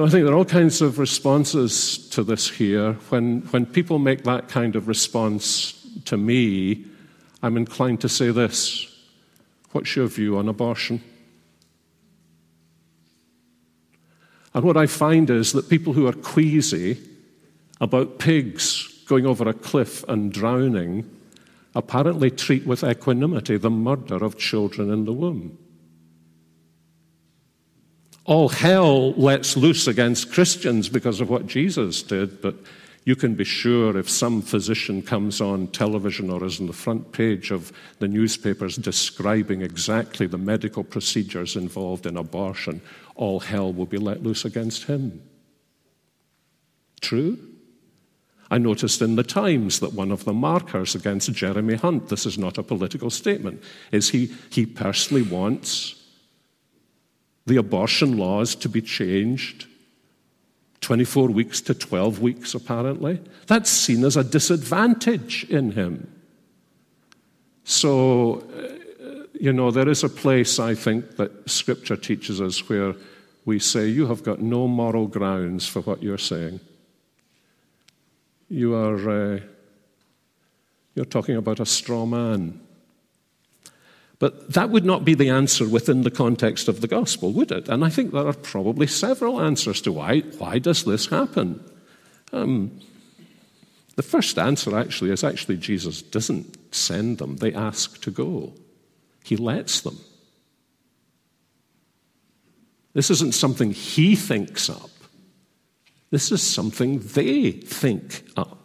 Now, 0.02 0.08
I 0.08 0.10
think 0.10 0.26
there 0.26 0.34
are 0.34 0.38
all 0.38 0.46
kinds 0.46 0.82
of 0.82 0.98
responses 0.98 2.10
to 2.10 2.24
this 2.24 2.50
here. 2.50 2.94
When, 3.10 3.42
when 3.52 3.68
people 3.68 4.00
make 4.00 4.24
that 4.24 4.50
kind 4.50 4.76
of 4.76 4.88
response 4.88 5.80
to 6.06 6.18
me, 6.18 6.88
I'm 7.44 7.56
inclined 7.56 8.02
to 8.02 8.10
say 8.10 8.32
this 8.32 8.92
What's 9.74 9.96
your 9.96 10.08
view 10.08 10.40
on 10.40 10.50
abortion? 10.50 11.04
And 14.56 14.64
what 14.64 14.76
I 14.76 14.88
find 14.88 15.30
is 15.30 15.54
that 15.54 15.70
people 15.70 15.94
who 15.94 16.08
are 16.08 16.14
queasy 16.14 16.98
about 17.80 18.18
pigs 18.18 19.04
going 19.06 19.28
over 19.28 19.48
a 19.48 19.54
cliff 19.54 20.04
and 20.08 20.34
drowning 20.34 21.08
apparently 21.76 22.32
treat 22.32 22.66
with 22.66 22.84
equanimity 22.84 23.56
the 23.56 23.70
murder 23.70 24.16
of 24.16 24.40
children 24.40 24.92
in 24.92 25.06
the 25.06 25.14
womb. 25.14 25.60
All 28.26 28.50
hell 28.50 29.14
lets 29.14 29.58
loose 29.58 29.88
against 29.88 30.32
Christians 30.32 30.90
because 30.90 31.22
of 31.22 31.30
what 31.30 31.48
Jesus 31.48 32.04
did, 32.04 32.42
but 32.42 32.56
you 33.04 33.16
can 33.16 33.34
be 33.34 33.44
sure 33.44 33.98
if 33.98 34.08
some 34.08 34.44
physician 34.44 35.02
comes 35.02 35.42
on 35.42 35.68
television 35.68 36.30
or 36.30 36.44
is 36.46 36.60
on 36.60 36.68
the 36.68 36.74
front 36.74 37.12
page 37.12 37.50
of 37.50 37.72
the 37.98 38.08
newspapers 38.08 38.76
describing 38.76 39.64
exactly 39.64 40.28
the 40.28 40.38
medical 40.38 40.84
procedures 40.84 41.56
involved 41.56 42.06
in 42.06 42.16
abortion, 42.16 42.80
all 43.16 43.40
hell 43.40 43.74
will 43.74 43.88
be 43.88 43.98
let 43.98 44.22
loose 44.22 44.46
against 44.46 44.84
him. 44.84 45.22
True? 47.02 47.40
I 48.52 48.60
noticed 48.60 49.02
in 49.02 49.16
the 49.16 49.24
Times 49.24 49.80
that 49.80 49.94
one 49.94 50.12
of 50.12 50.26
the 50.26 50.34
markers 50.34 50.94
against 50.94 51.32
Jeremy 51.34 51.76
Hunt, 51.76 52.10
this 52.10 52.28
is 52.28 52.38
not 52.38 52.60
a 52.60 52.64
political 52.64 53.10
statement, 53.10 53.64
is 53.92 54.10
he, 54.10 54.32
he 54.52 54.68
personally 54.68 55.24
wants 55.24 56.01
the 57.46 57.58
abortion 57.58 58.18
laws 58.18 58.56
to 58.56 58.70
be 58.70 58.82
changed 58.82 59.68
24 60.82 61.30
weeks 61.30 61.62
to 61.62 61.74
12 61.74 62.20
weeks, 62.20 62.56
apparently. 62.56 63.22
That's 63.48 63.70
seen 63.70 64.04
as 64.04 64.18
a 64.18 64.24
disadvantage 64.24 65.44
in 65.50 65.72
him. 65.72 66.12
So, 67.64 68.44
uh, 68.58 69.28
you 69.40 69.54
know, 69.54 69.72
there 69.72 69.88
is 69.88 70.04
a 70.04 70.10
place, 70.10 70.60
I 70.60 70.74
think, 70.74 71.18
that 71.18 71.50
Scripture 71.50 71.96
teaches 71.96 72.42
us 72.42 72.68
where 72.68 72.96
we 73.46 73.60
say, 73.60 73.88
You 73.88 74.08
have 74.08 74.24
got 74.24 74.42
no 74.42 74.68
moral 74.68 75.08
grounds 75.08 75.68
for 75.68 75.82
what 75.82 76.02
you're 76.02 76.18
saying. 76.18 76.60
You 78.50 78.76
are 78.76 79.10
uh, 79.10 79.40
you're 80.96 81.06
talking 81.06 81.38
about 81.38 81.60
a 81.60 81.66
straw 81.66 82.06
man. 82.06 82.60
But 84.22 84.54
that 84.54 84.70
would 84.70 84.86
not 84.86 85.04
be 85.04 85.16
the 85.16 85.30
answer 85.30 85.68
within 85.68 86.04
the 86.04 86.12
context 86.12 86.68
of 86.68 86.82
the 86.82 86.88
gospel, 86.88 87.34
would 87.34 87.52
it? 87.52 87.68
And 87.68 87.84
I 87.84 87.90
think 87.90 88.12
there 88.12 88.28
are 88.28 88.34
probably 88.34 88.86
several 88.86 89.42
answers 89.42 89.82
to 89.82 89.92
why, 89.92 90.20
why 90.38 90.60
does 90.60 90.84
this 90.84 91.08
happen? 91.08 91.60
Um, 92.32 92.80
the 93.96 94.04
first 94.04 94.38
answer 94.38 94.78
actually 94.78 95.10
is 95.10 95.24
actually 95.24 95.58
Jesus 95.58 96.04
doesn't 96.04 96.56
send 96.72 97.18
them, 97.18 97.38
they 97.38 97.52
ask 97.52 98.00
to 98.04 98.12
go. 98.12 98.54
He 99.24 99.38
lets 99.38 99.82
them. 99.82 99.98
This 102.94 103.10
isn't 103.10 103.34
something 103.34 103.72
he 103.72 104.16
thinks 104.16 104.70
up. 104.70 104.92
This 106.12 106.32
is 106.32 106.44
something 106.44 107.00
they 107.00 107.50
think 107.50 108.24
up. 108.38 108.61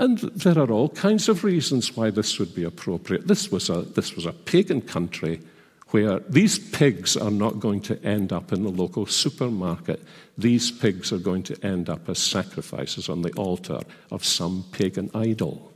And 0.00 0.16
there 0.18 0.58
are 0.58 0.70
all 0.70 0.88
kinds 0.88 1.28
of 1.28 1.44
reasons 1.44 1.94
why 1.94 2.08
this 2.08 2.38
would 2.38 2.54
be 2.54 2.64
appropriate. 2.64 3.28
This 3.28 3.52
was 3.52 3.68
a, 3.68 3.82
this 3.82 4.16
was 4.16 4.24
a 4.24 4.32
pagan 4.32 4.80
country 4.80 5.42
where 5.88 6.20
these 6.20 6.58
pigs 6.58 7.18
are 7.18 7.30
not 7.30 7.60
going 7.60 7.82
to 7.82 8.02
end 8.02 8.32
up 8.32 8.50
in 8.50 8.62
the 8.62 8.70
local 8.70 9.04
supermarket. 9.04 10.02
These 10.38 10.70
pigs 10.70 11.12
are 11.12 11.18
going 11.18 11.42
to 11.42 11.66
end 11.66 11.90
up 11.90 12.08
as 12.08 12.18
sacrifices 12.18 13.10
on 13.10 13.20
the 13.20 13.32
altar 13.32 13.80
of 14.10 14.24
some 14.24 14.64
pagan 14.72 15.10
idol. 15.14 15.70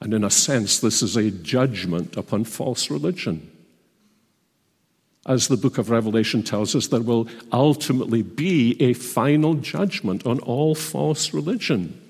And 0.00 0.12
in 0.12 0.24
a 0.24 0.30
sense, 0.30 0.80
this 0.80 1.02
is 1.02 1.16
a 1.16 1.30
judgment 1.30 2.16
upon 2.16 2.42
false 2.42 2.90
religion. 2.90 3.48
As 5.24 5.46
the 5.46 5.56
book 5.56 5.78
of 5.78 5.88
Revelation 5.88 6.42
tells 6.42 6.74
us, 6.74 6.88
there 6.88 7.00
will 7.00 7.28
ultimately 7.52 8.22
be 8.22 8.76
a 8.82 8.94
final 8.94 9.54
judgment 9.54 10.26
on 10.26 10.40
all 10.40 10.74
false 10.74 11.32
religion. 11.32 12.06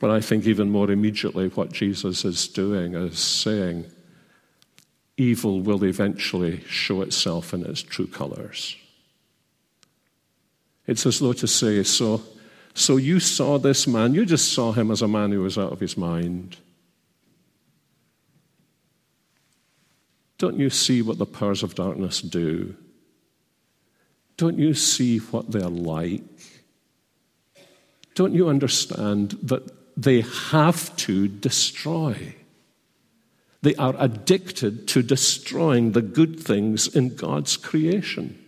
But 0.00 0.10
I 0.10 0.20
think 0.20 0.46
even 0.46 0.70
more 0.70 0.90
immediately, 0.90 1.48
what 1.48 1.72
Jesus 1.72 2.24
is 2.24 2.48
doing 2.48 2.94
is 2.94 3.18
saying, 3.18 3.84
evil 5.18 5.60
will 5.60 5.84
eventually 5.84 6.62
show 6.66 7.02
itself 7.02 7.52
in 7.52 7.64
its 7.66 7.82
true 7.82 8.06
colors. 8.06 8.76
It's 10.86 11.04
as 11.04 11.18
though 11.18 11.34
to 11.34 11.46
say, 11.46 11.82
so, 11.82 12.22
so 12.72 12.96
you 12.96 13.20
saw 13.20 13.58
this 13.58 13.86
man, 13.86 14.14
you 14.14 14.24
just 14.24 14.54
saw 14.54 14.72
him 14.72 14.90
as 14.90 15.02
a 15.02 15.08
man 15.08 15.32
who 15.32 15.42
was 15.42 15.58
out 15.58 15.70
of 15.70 15.80
his 15.80 15.98
mind. 15.98 16.56
Don't 20.38 20.58
you 20.58 20.70
see 20.70 21.02
what 21.02 21.18
the 21.18 21.26
powers 21.26 21.62
of 21.62 21.74
darkness 21.74 22.22
do? 22.22 22.74
Don't 24.38 24.58
you 24.58 24.72
see 24.72 25.18
what 25.18 25.52
they're 25.52 25.68
like? 25.68 26.22
Don't 28.14 28.32
you 28.32 28.48
understand 28.48 29.32
that 29.42 29.79
they 30.02 30.22
have 30.22 30.94
to 30.96 31.28
destroy. 31.28 32.34
They 33.62 33.74
are 33.74 33.94
addicted 33.98 34.88
to 34.88 35.02
destroying 35.02 35.92
the 35.92 36.00
good 36.00 36.40
things 36.40 36.94
in 36.94 37.14
God's 37.14 37.58
creation. 37.58 38.38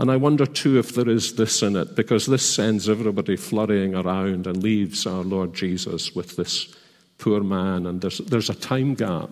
And 0.00 0.10
I 0.10 0.16
wonder 0.16 0.46
too 0.46 0.78
if 0.78 0.94
there 0.94 1.08
is 1.08 1.36
this 1.36 1.62
in 1.62 1.76
it, 1.76 1.94
because 1.94 2.26
this 2.26 2.48
sends 2.48 2.88
everybody 2.88 3.36
flurrying 3.36 3.94
around 3.94 4.46
and 4.46 4.62
leaves 4.62 5.06
our 5.06 5.22
Lord 5.22 5.54
Jesus 5.54 6.14
with 6.14 6.36
this 6.36 6.74
poor 7.18 7.42
man, 7.42 7.86
and 7.86 8.00
there's, 8.00 8.18
there's 8.18 8.50
a 8.50 8.54
time 8.54 8.94
gap. 8.94 9.30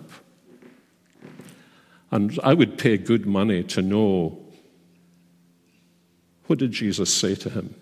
And 2.11 2.39
I 2.41 2.53
would 2.53 2.77
pay 2.77 2.97
good 2.97 3.25
money 3.25 3.63
to 3.63 3.81
know 3.81 4.39
what 6.47 6.59
did 6.59 6.71
Jesus 6.71 7.13
say 7.13 7.35
to 7.35 7.49
him? 7.49 7.75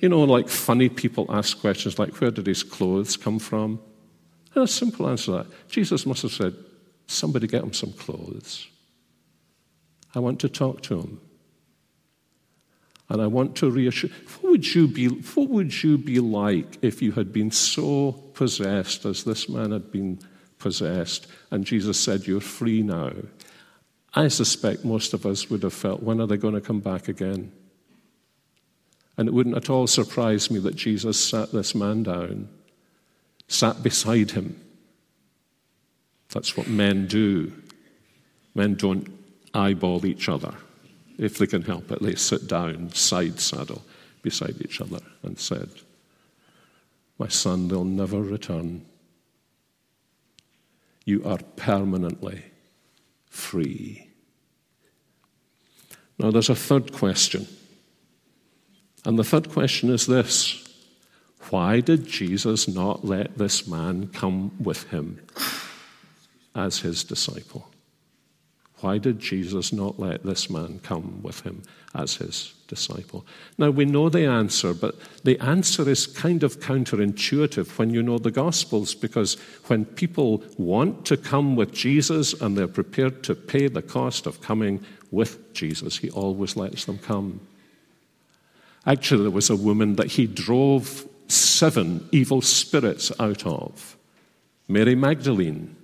You 0.00 0.08
know, 0.08 0.20
like 0.24 0.48
funny 0.48 0.88
people 0.88 1.26
ask 1.28 1.60
questions 1.60 1.98
like, 1.98 2.20
where 2.20 2.30
did 2.30 2.46
his 2.46 2.62
clothes 2.62 3.16
come 3.16 3.38
from? 3.38 3.80
And 4.54 4.64
a 4.64 4.68
simple 4.68 5.08
answer 5.08 5.24
to 5.26 5.32
that 5.32 5.68
Jesus 5.68 6.06
must 6.06 6.22
have 6.22 6.32
said, 6.32 6.54
somebody 7.06 7.46
get 7.46 7.62
him 7.62 7.72
some 7.72 7.92
clothes. 7.92 8.66
I 10.14 10.18
want 10.18 10.40
to 10.40 10.48
talk 10.48 10.82
to 10.82 11.00
him. 11.00 11.20
And 13.08 13.20
I 13.20 13.26
want 13.26 13.56
to 13.56 13.70
reassure. 13.70 14.10
What 14.40 14.50
would 14.52 14.74
you 14.74 14.86
be, 14.86 15.08
what 15.08 15.48
would 15.48 15.82
you 15.82 15.98
be 15.98 16.20
like 16.20 16.78
if 16.80 17.02
you 17.02 17.12
had 17.12 17.32
been 17.32 17.50
so 17.50 18.12
possessed 18.12 19.04
as 19.04 19.24
this 19.24 19.48
man 19.48 19.72
had 19.72 19.90
been 19.90 20.20
possessed, 20.58 21.26
and 21.50 21.64
Jesus 21.64 21.98
said, 21.98 22.28
You're 22.28 22.40
free 22.40 22.82
now? 22.82 23.12
I 24.14 24.28
suspect 24.28 24.84
most 24.84 25.12
of 25.12 25.26
us 25.26 25.50
would 25.50 25.64
have 25.64 25.74
felt, 25.74 26.04
When 26.04 26.20
are 26.20 26.26
they 26.26 26.36
going 26.36 26.54
to 26.54 26.60
come 26.60 26.80
back 26.80 27.08
again? 27.08 27.50
And 29.20 29.28
it 29.28 29.32
wouldn't 29.32 29.58
at 29.58 29.68
all 29.68 29.86
surprise 29.86 30.50
me 30.50 30.60
that 30.60 30.76
Jesus 30.76 31.22
sat 31.22 31.52
this 31.52 31.74
man 31.74 32.04
down, 32.04 32.48
sat 33.48 33.82
beside 33.82 34.30
him. 34.30 34.58
That's 36.30 36.56
what 36.56 36.68
men 36.68 37.06
do. 37.06 37.52
Men 38.54 38.76
don't 38.76 39.12
eyeball 39.52 40.06
each 40.06 40.30
other. 40.30 40.54
If 41.18 41.36
they 41.36 41.46
can 41.46 41.60
help 41.60 41.90
it, 41.90 42.00
they 42.00 42.14
sit 42.14 42.46
down, 42.46 42.94
side 42.94 43.40
saddle, 43.40 43.82
beside 44.22 44.56
each 44.62 44.80
other, 44.80 45.00
and 45.22 45.38
said, 45.38 45.68
My 47.18 47.28
son, 47.28 47.68
they'll 47.68 47.84
never 47.84 48.22
return. 48.22 48.86
You 51.04 51.22
are 51.26 51.40
permanently 51.56 52.42
free. 53.28 54.08
Now, 56.18 56.30
there's 56.30 56.48
a 56.48 56.54
third 56.54 56.94
question. 56.94 57.46
And 59.04 59.18
the 59.18 59.24
third 59.24 59.50
question 59.50 59.90
is 59.90 60.06
this 60.06 60.68
Why 61.50 61.80
did 61.80 62.06
Jesus 62.06 62.68
not 62.68 63.04
let 63.04 63.38
this 63.38 63.66
man 63.66 64.08
come 64.08 64.52
with 64.62 64.84
him 64.90 65.20
as 66.54 66.80
his 66.80 67.04
disciple? 67.04 67.70
Why 68.80 68.96
did 68.96 69.18
Jesus 69.18 69.72
not 69.72 69.98
let 70.00 70.24
this 70.24 70.48
man 70.48 70.80
come 70.82 71.22
with 71.22 71.42
him 71.42 71.62
as 71.94 72.16
his 72.16 72.54
disciple? 72.66 73.26
Now, 73.58 73.68
we 73.70 73.84
know 73.84 74.08
the 74.08 74.24
answer, 74.24 74.72
but 74.72 74.94
the 75.22 75.38
answer 75.38 75.86
is 75.88 76.06
kind 76.06 76.42
of 76.42 76.60
counterintuitive 76.60 77.78
when 77.78 77.92
you 77.92 78.02
know 78.02 78.16
the 78.16 78.30
Gospels, 78.30 78.94
because 78.94 79.34
when 79.66 79.84
people 79.84 80.42
want 80.56 81.04
to 81.06 81.18
come 81.18 81.56
with 81.56 81.72
Jesus 81.72 82.32
and 82.40 82.56
they're 82.56 82.68
prepared 82.68 83.22
to 83.24 83.34
pay 83.34 83.68
the 83.68 83.82
cost 83.82 84.26
of 84.26 84.40
coming 84.40 84.82
with 85.10 85.52
Jesus, 85.52 85.98
he 85.98 86.08
always 86.10 86.56
lets 86.56 86.86
them 86.86 86.98
come. 86.98 87.40
Actually, 88.86 89.22
there 89.22 89.30
was 89.30 89.50
a 89.50 89.56
woman 89.56 89.96
that 89.96 90.12
he 90.12 90.26
drove 90.26 91.06
seven 91.28 92.08
evil 92.12 92.40
spirits 92.40 93.12
out 93.20 93.46
of 93.46 93.96
Mary 94.68 94.94
Magdalene. 94.94 95.76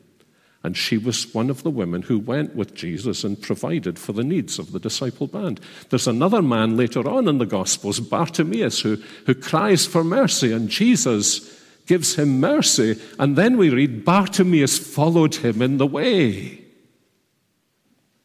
And 0.62 0.76
she 0.76 0.98
was 0.98 1.32
one 1.32 1.48
of 1.48 1.62
the 1.62 1.70
women 1.70 2.02
who 2.02 2.18
went 2.18 2.56
with 2.56 2.74
Jesus 2.74 3.22
and 3.22 3.40
provided 3.40 4.00
for 4.00 4.12
the 4.12 4.24
needs 4.24 4.58
of 4.58 4.72
the 4.72 4.80
disciple 4.80 5.28
band. 5.28 5.60
There's 5.90 6.08
another 6.08 6.42
man 6.42 6.76
later 6.76 7.08
on 7.08 7.28
in 7.28 7.38
the 7.38 7.46
Gospels, 7.46 8.00
Bartimaeus, 8.00 8.80
who, 8.80 8.96
who 9.26 9.34
cries 9.34 9.86
for 9.86 10.02
mercy, 10.02 10.52
and 10.52 10.68
Jesus 10.68 11.62
gives 11.86 12.16
him 12.16 12.40
mercy. 12.40 13.00
And 13.18 13.36
then 13.36 13.58
we 13.58 13.70
read, 13.70 14.04
Bartimaeus 14.04 14.76
followed 14.76 15.36
him 15.36 15.62
in 15.62 15.78
the 15.78 15.86
way. 15.86 16.64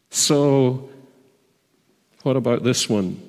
So, 0.09 0.89
what 2.23 2.37
about 2.37 2.63
this 2.63 2.89
one? 2.89 3.21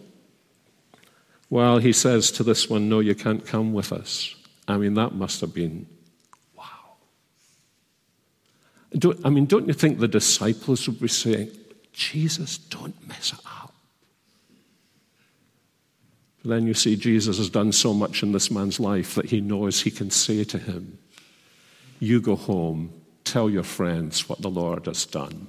Well, 1.53 1.77
he 1.77 1.93
says 1.93 2.31
to 2.31 2.43
this 2.43 2.71
one, 2.71 2.89
No, 2.89 3.01
you 3.01 3.15
can't 3.15 3.45
come 3.45 3.75
with 3.75 3.93
us. 3.93 4.35
I 4.67 4.79
mean, 4.79 4.95
that 4.95 5.13
must 5.13 5.43
have 5.43 5.53
been 5.53 5.87
wow. 6.57 6.95
don't, 8.97 9.21
I 9.23 9.29
mean, 9.29 9.45
don't 9.45 9.69
you 9.69 9.75
think 9.75 9.99
the 9.99 10.09
disciples 10.09 10.89
would 10.89 10.99
be 10.99 11.09
saying, 11.09 11.51
Jesus, 11.93 12.57
don't 12.57 13.07
mess 13.07 13.35
it 13.35 13.41
up? 13.45 13.75
But 16.43 16.53
then 16.53 16.67
you 16.67 16.73
see, 16.73 16.97
Jesus 16.97 17.37
has 17.37 17.51
done 17.51 17.73
so 17.73 17.93
much 17.93 18.23
in 18.23 18.33
this 18.33 18.51
man's 18.51 18.81
life 18.81 19.15
that 19.17 19.27
he 19.27 19.43
knows 19.43 19.83
he 19.83 19.91
can 19.91 20.11
say 20.11 20.45
to 20.45 20.57
him, 20.57 20.97
You 22.01 22.23
go 22.23 22.35
home, 22.35 22.95
tell 23.25 23.51
your 23.51 23.63
friends 23.63 24.27
what 24.27 24.41
the 24.41 24.49
Lord 24.49 24.87
has 24.87 25.05
done. 25.05 25.49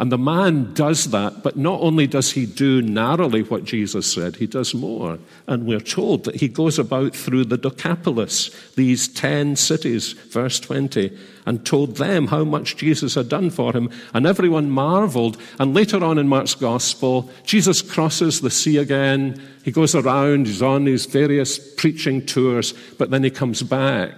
And 0.00 0.10
the 0.10 0.18
man 0.18 0.74
does 0.74 1.12
that, 1.12 1.44
but 1.44 1.56
not 1.56 1.80
only 1.80 2.08
does 2.08 2.32
he 2.32 2.46
do 2.46 2.82
narrowly 2.82 3.42
what 3.44 3.64
Jesus 3.64 4.12
said, 4.12 4.34
he 4.36 4.46
does 4.46 4.74
more. 4.74 5.20
And 5.46 5.66
we're 5.66 5.78
told 5.78 6.24
that 6.24 6.34
he 6.34 6.48
goes 6.48 6.80
about 6.80 7.14
through 7.14 7.44
the 7.44 7.56
Decapolis, 7.56 8.50
these 8.74 9.06
10 9.06 9.54
cities, 9.54 10.12
verse 10.12 10.58
20, 10.58 11.16
and 11.46 11.64
told 11.64 11.96
them 11.96 12.26
how 12.26 12.42
much 12.42 12.76
Jesus 12.76 13.14
had 13.14 13.28
done 13.28 13.50
for 13.50 13.72
him. 13.72 13.88
And 14.12 14.26
everyone 14.26 14.68
marveled. 14.68 15.36
And 15.60 15.74
later 15.74 16.02
on 16.02 16.18
in 16.18 16.26
Mark's 16.26 16.56
gospel, 16.56 17.30
Jesus 17.44 17.80
crosses 17.80 18.40
the 18.40 18.50
sea 18.50 18.78
again. 18.78 19.40
He 19.62 19.70
goes 19.70 19.94
around, 19.94 20.48
he's 20.48 20.60
on 20.60 20.86
these 20.86 21.06
various 21.06 21.56
preaching 21.76 22.26
tours, 22.26 22.74
but 22.98 23.10
then 23.10 23.22
he 23.22 23.30
comes 23.30 23.62
back. 23.62 24.16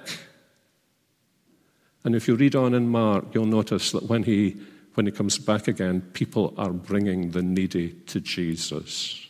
And 2.03 2.15
if 2.15 2.29
you 2.29 2.35
read 2.35 2.57
on 2.57 2.73
in 2.73 2.89
Mark, 2.89 3.27
you'll 3.35 3.45
notice 3.45 3.93
that 3.93 4.05
when 4.05 4.23
he 4.23 4.57
when 4.97 5.05
he 5.05 5.13
comes 5.13 5.37
back 5.39 5.69
again, 5.69 6.01
people 6.15 6.55
are 6.57 6.73
bringing 6.73 7.33
the 7.33 7.43
needy 7.43 7.91
to 8.07 8.19
Jesus. 8.19 9.27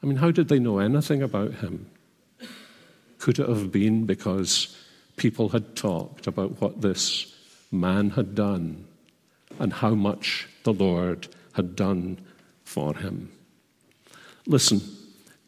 I 0.00 0.06
mean, 0.06 0.18
how 0.18 0.30
did 0.30 0.46
they 0.46 0.60
know 0.60 0.78
anything 0.78 1.22
about 1.22 1.54
him? 1.54 1.90
Could 3.18 3.40
it 3.40 3.48
have 3.48 3.72
been 3.72 4.06
because 4.06 4.76
people 5.16 5.48
had 5.48 5.74
talked 5.74 6.28
about 6.28 6.60
what 6.60 6.82
this 6.82 7.34
man 7.72 8.10
had 8.10 8.36
done 8.36 8.86
and 9.58 9.72
how 9.72 9.96
much 9.96 10.48
the 10.62 10.72
Lord 10.72 11.26
had 11.54 11.74
done 11.74 12.18
for 12.62 12.94
him? 12.94 13.32
Listen, 14.46 14.80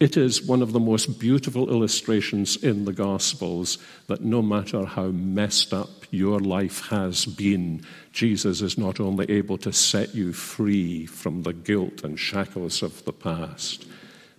it 0.00 0.16
is 0.16 0.42
one 0.42 0.62
of 0.62 0.72
the 0.72 0.80
most 0.80 1.20
beautiful 1.20 1.70
illustrations 1.70 2.56
in 2.56 2.86
the 2.86 2.92
Gospels 2.92 3.78
that 4.08 4.22
no 4.22 4.42
matter 4.42 4.84
how 4.84 5.06
messed 5.06 5.72
up 5.72 6.01
your 6.12 6.38
life 6.38 6.88
has 6.88 7.24
been, 7.24 7.84
Jesus 8.12 8.60
is 8.60 8.76
not 8.76 9.00
only 9.00 9.28
able 9.30 9.56
to 9.58 9.72
set 9.72 10.14
you 10.14 10.34
free 10.34 11.06
from 11.06 11.42
the 11.42 11.54
guilt 11.54 12.04
and 12.04 12.20
shackles 12.20 12.82
of 12.82 13.04
the 13.06 13.14
past, 13.14 13.86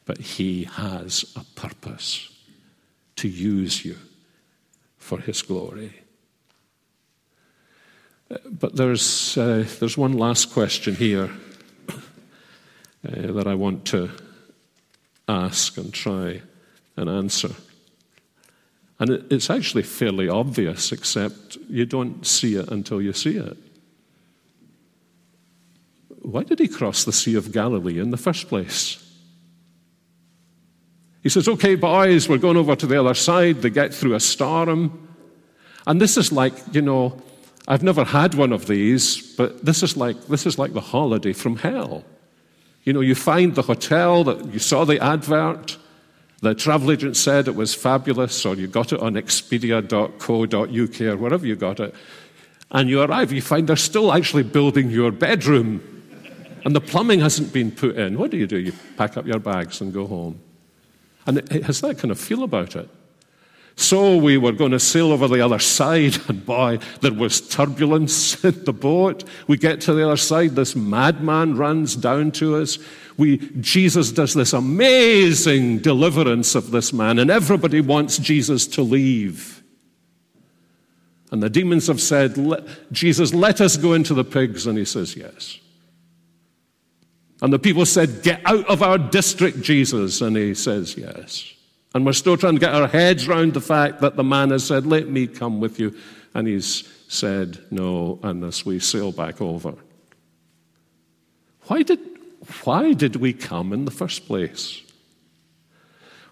but 0.06 0.20
he 0.20 0.66
has 0.66 1.26
a 1.36 1.44
purpose 1.60 2.30
to 3.16 3.28
use 3.28 3.84
you 3.84 3.98
for 4.98 5.20
his 5.20 5.42
glory. 5.42 5.94
But 8.46 8.76
there's, 8.76 9.36
uh, 9.36 9.66
there's 9.80 9.98
one 9.98 10.14
last 10.14 10.54
question 10.54 10.96
here 10.96 11.32
uh, 11.90 13.32
that 13.32 13.48
I 13.48 13.56
want 13.56 13.86
to 13.86 14.12
ask 15.28 15.76
and 15.78 15.92
try 15.92 16.42
and 16.96 17.10
answer. 17.10 17.50
And 19.00 19.10
it's 19.32 19.50
actually 19.50 19.84
fairly 19.84 20.30
obvious, 20.30 20.92
except 20.92 21.58
you 21.68 21.86
don't 21.86 22.26
see 22.26 22.56
it 22.56 22.70
until 22.70 23.02
you 23.02 23.14
see 23.14 23.38
it. 23.38 23.58
Why 26.22 26.44
did 26.44 26.60
he 26.60 26.68
cross 26.68 27.04
the 27.04 27.12
Sea 27.12 27.36
of 27.36 27.52
Galilee 27.52 28.00
in 28.00 28.12
the 28.12 28.18
first 28.18 28.48
place? 28.48 29.00
He 31.22 31.30
says, 31.30 31.48
Okay, 31.48 31.76
boys, 31.76 32.30
we're 32.30 32.38
going 32.38 32.58
over 32.58 32.76
to 32.76 32.88
the 32.88 33.00
other 33.00 33.14
side. 33.14 33.62
They 33.62 33.70
get 33.70 33.94
through 33.94 34.14
a 34.14 34.20
storm. 34.20 35.08
And 35.86 36.00
this 36.00 36.16
is 36.16 36.32
like, 36.32 36.54
you 36.72 36.82
know, 36.82 37.22
I've 37.68 37.84
never 37.84 38.04
had 38.04 38.36
one 38.36 38.52
of 38.52 38.68
these, 38.68 39.36
but 39.36 39.66
this 39.66 39.84
is 39.84 39.98
like, 39.98 40.28
this 40.28 40.46
is 40.46 40.58
like 40.58 40.74
the 40.74 40.82
holiday 40.82 41.34
from 41.34 41.58
hell. 41.58 42.04
You 42.84 42.92
know, 42.94 43.00
you 43.00 43.16
find 43.16 43.56
the 43.56 43.62
hotel 43.62 44.24
that 44.26 44.46
you 44.52 44.60
saw 44.60 44.84
the 44.84 45.02
advert, 45.02 45.78
the 46.44 46.54
travel 46.54 46.92
agent 46.92 47.16
said 47.16 47.48
it 47.48 47.56
was 47.56 47.74
fabulous, 47.74 48.46
or 48.46 48.56
you 48.56 48.68
got 48.68 48.92
it 48.92 49.00
on 49.00 49.14
expedia.co.uk 49.14 51.02
or 51.02 51.18
wherever 51.18 51.48
you 51.48 51.56
got 51.56 51.80
it, 51.80 51.96
and 52.72 52.90
you 52.90 53.02
arrive, 53.02 53.32
you 53.32 53.42
find 53.42 53.68
they're 53.68 53.76
still 53.76 54.12
actually 54.12 54.44
building 54.44 54.90
your 54.90 55.12
bedroom, 55.12 55.82
and 56.66 56.76
the 56.76 56.82
plumbing 56.82 57.22
hasn't 57.22 57.54
been 57.54 57.72
put 57.72 57.96
in. 57.96 58.18
What 58.18 58.32
do 58.32 58.38
you 58.38 58.48
do? 58.48 58.58
You 58.58 58.74
pack 58.98 59.16
up 59.16 59.26
your 59.26 59.40
bags 59.40 59.80
and 59.80 59.94
go 59.94 60.06
home. 60.06 60.40
And 61.26 61.38
it 61.38 61.64
has 61.64 61.80
that 61.82 61.98
kind 61.98 62.12
of 62.12 62.20
feel 62.20 62.44
about 62.44 62.76
it. 62.76 62.90
So 63.76 64.18
we 64.18 64.38
were 64.38 64.52
going 64.52 64.72
to 64.72 64.80
sail 64.80 65.12
over 65.12 65.28
the 65.28 65.42
other 65.42 65.60
side, 65.60 66.18
and 66.28 66.46
boy, 66.46 66.80
there 67.02 67.14
was 67.14 67.42
turbulence 67.42 68.44
in 68.46 68.64
the 68.64 68.74
boat. 68.74 69.24
We 69.48 69.58
get 69.58 69.82
to 69.82 69.94
the 69.94 70.06
other 70.06 70.18
side, 70.18 70.52
this 70.52 70.76
madman 70.76 71.58
runs 71.58 71.96
down 71.96 72.32
to 72.34 72.58
us. 72.58 72.78
We, 73.18 73.38
Jesus 73.60 74.12
does 74.12 74.34
this 74.34 74.54
amazing 74.54 75.80
deliverance 75.80 76.56
of 76.56 76.72
this 76.72 76.94
man, 76.94 77.20
and 77.20 77.32
everybody 77.32 77.82
wants 77.82 78.18
Jesus 78.18 78.68
to 78.68 78.84
leave. 78.84 79.64
And 81.32 81.42
the 81.42 81.50
demons 81.50 81.88
have 81.88 82.00
said, 82.00 82.38
Jesus, 82.92 83.34
let 83.34 83.60
us 83.60 83.76
go 83.76 83.94
into 83.94 84.14
the 84.14 84.24
pigs. 84.24 84.68
And 84.68 84.78
he 84.78 84.86
says, 84.86 85.16
Yes. 85.16 85.60
And 87.42 87.52
the 87.52 87.58
people 87.58 87.88
said, 87.88 88.22
Get 88.22 88.42
out 88.46 88.70
of 88.70 88.84
our 88.84 89.00
district, 89.00 89.62
Jesus. 89.62 90.22
And 90.22 90.38
he 90.38 90.54
says, 90.54 90.96
Yes. 90.96 91.53
And 91.94 92.06
we're 92.06 92.14
still 92.14 92.38
trying 92.38 92.56
to 92.56 92.60
get 92.60 92.74
our 92.74 92.88
heads 92.88 93.28
around 93.28 93.54
the 93.54 93.62
fact 93.62 94.02
that 94.02 94.16
the 94.16 94.24
man 94.24 94.50
has 94.50 94.66
said, 94.66 94.86
Let 94.86 95.08
me 95.08 95.28
come 95.28 95.60
with 95.60 95.80
you. 95.80 95.96
And 96.34 96.48
he's 96.48 96.90
said 97.08 97.60
no, 97.70 98.20
and 98.24 98.44
as 98.44 98.66
we 98.66 98.80
sail 98.80 99.12
back 99.12 99.40
over. 99.40 99.76
Why 101.68 101.84
did, 101.84 102.00
why 102.64 102.94
did 102.94 103.18
we 103.18 103.34
come 103.34 103.72
in 103.72 103.86
the 103.86 103.92
first 103.92 104.26
place? 104.26 104.82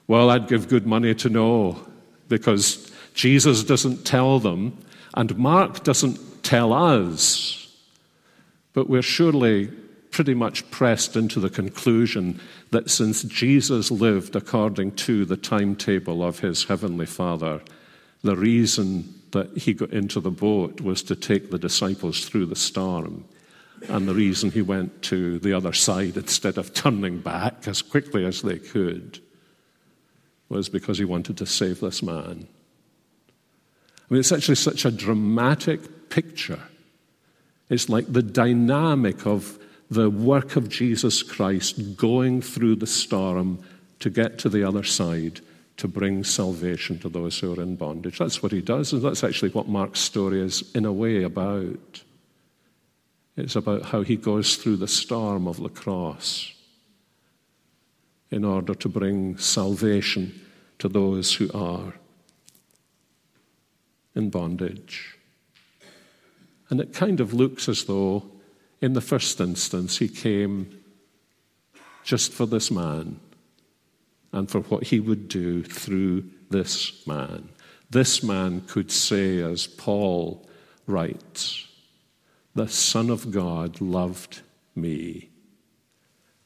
Well, 0.07 0.29
I'd 0.29 0.47
give 0.47 0.67
good 0.67 0.87
money 0.87 1.13
to 1.15 1.29
know 1.29 1.85
because 2.27 2.91
Jesus 3.13 3.63
doesn't 3.63 4.05
tell 4.05 4.39
them, 4.39 4.77
and 5.13 5.37
Mark 5.37 5.83
doesn't 5.83 6.43
tell 6.43 6.73
us. 6.73 7.67
But 8.73 8.89
we're 8.89 9.01
surely 9.01 9.69
pretty 10.11 10.33
much 10.33 10.69
pressed 10.71 11.15
into 11.15 11.39
the 11.39 11.49
conclusion 11.49 12.39
that 12.71 12.89
since 12.89 13.23
Jesus 13.23 13.89
lived 13.89 14.35
according 14.35 14.91
to 14.93 15.25
the 15.25 15.37
timetable 15.37 16.23
of 16.23 16.39
his 16.39 16.65
heavenly 16.65 17.05
Father, 17.05 17.61
the 18.21 18.35
reason 18.35 19.21
that 19.31 19.57
he 19.57 19.73
got 19.73 19.91
into 19.91 20.19
the 20.19 20.31
boat 20.31 20.81
was 20.81 21.01
to 21.03 21.15
take 21.15 21.49
the 21.49 21.57
disciples 21.57 22.25
through 22.25 22.45
the 22.45 22.55
storm. 22.55 23.25
And 23.87 24.07
the 24.07 24.13
reason 24.13 24.51
he 24.51 24.61
went 24.61 25.01
to 25.03 25.39
the 25.39 25.53
other 25.53 25.73
side 25.73 26.17
instead 26.17 26.57
of 26.57 26.73
turning 26.73 27.19
back 27.19 27.67
as 27.67 27.81
quickly 27.81 28.25
as 28.25 28.41
they 28.41 28.59
could 28.59 29.19
was 30.49 30.69
because 30.69 30.97
he 30.97 31.05
wanted 31.05 31.37
to 31.37 31.45
save 31.45 31.79
this 31.79 32.03
man. 32.03 32.47
I 33.97 34.13
mean, 34.13 34.19
it's 34.19 34.33
actually 34.33 34.55
such 34.55 34.83
a 34.83 34.91
dramatic 34.91 36.09
picture. 36.09 36.59
It's 37.69 37.87
like 37.87 38.11
the 38.11 38.21
dynamic 38.21 39.25
of 39.25 39.57
the 39.91 40.09
work 40.09 40.55
of 40.55 40.69
Jesus 40.69 41.21
Christ 41.21 41.97
going 41.97 42.41
through 42.41 42.77
the 42.77 42.87
storm 42.87 43.59
to 43.99 44.09
get 44.09 44.39
to 44.39 44.49
the 44.49 44.63
other 44.63 44.83
side 44.83 45.41
to 45.75 45.87
bring 45.87 46.23
salvation 46.23 46.97
to 46.99 47.09
those 47.09 47.37
who 47.39 47.53
are 47.53 47.61
in 47.61 47.75
bondage. 47.75 48.17
That's 48.17 48.41
what 48.41 48.53
he 48.53 48.61
does, 48.61 48.93
and 48.93 49.01
that's 49.01 49.23
actually 49.23 49.51
what 49.51 49.67
Mark's 49.67 49.99
story 49.99 50.39
is, 50.39 50.63
in 50.73 50.85
a 50.85 50.93
way, 50.93 51.23
about. 51.23 52.03
It's 53.35 53.57
about 53.57 53.83
how 53.83 54.01
he 54.01 54.15
goes 54.15 54.55
through 54.55 54.77
the 54.77 54.87
storm 54.87 55.45
of 55.47 55.61
the 55.61 55.69
cross 55.69 56.53
in 58.29 58.45
order 58.45 58.73
to 58.73 58.87
bring 58.87 59.37
salvation 59.37 60.39
to 60.79 60.87
those 60.87 61.33
who 61.33 61.51
are 61.53 61.93
in 64.15 64.29
bondage. 64.29 65.17
And 66.69 66.79
it 66.79 66.93
kind 66.93 67.19
of 67.19 67.33
looks 67.33 67.67
as 67.67 67.83
though, 67.85 68.23
in 68.81 68.93
the 68.93 69.01
first 69.01 69.39
instance, 69.39 69.99
he 69.99 70.07
came 70.07 70.79
just 72.03 72.33
for 72.33 72.45
this 72.47 72.71
man 72.71 73.19
and 74.33 74.49
for 74.49 74.61
what 74.61 74.85
he 74.85 74.99
would 74.99 75.27
do 75.27 75.63
through 75.63 76.23
this 76.49 77.05
man. 77.05 77.49
This 77.89 78.23
man 78.23 78.61
could 78.61 78.91
say, 78.91 79.39
as 79.39 79.67
Paul 79.67 80.47
writes, 80.87 81.67
the 82.55 82.67
Son 82.67 83.09
of 83.09 83.31
God 83.31 83.79
loved 83.79 84.41
me, 84.75 85.29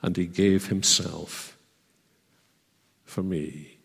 and 0.01 0.17
he 0.17 0.25
gave 0.25 0.67
himself 0.67 1.57
for 3.05 3.23
me. 3.23 3.77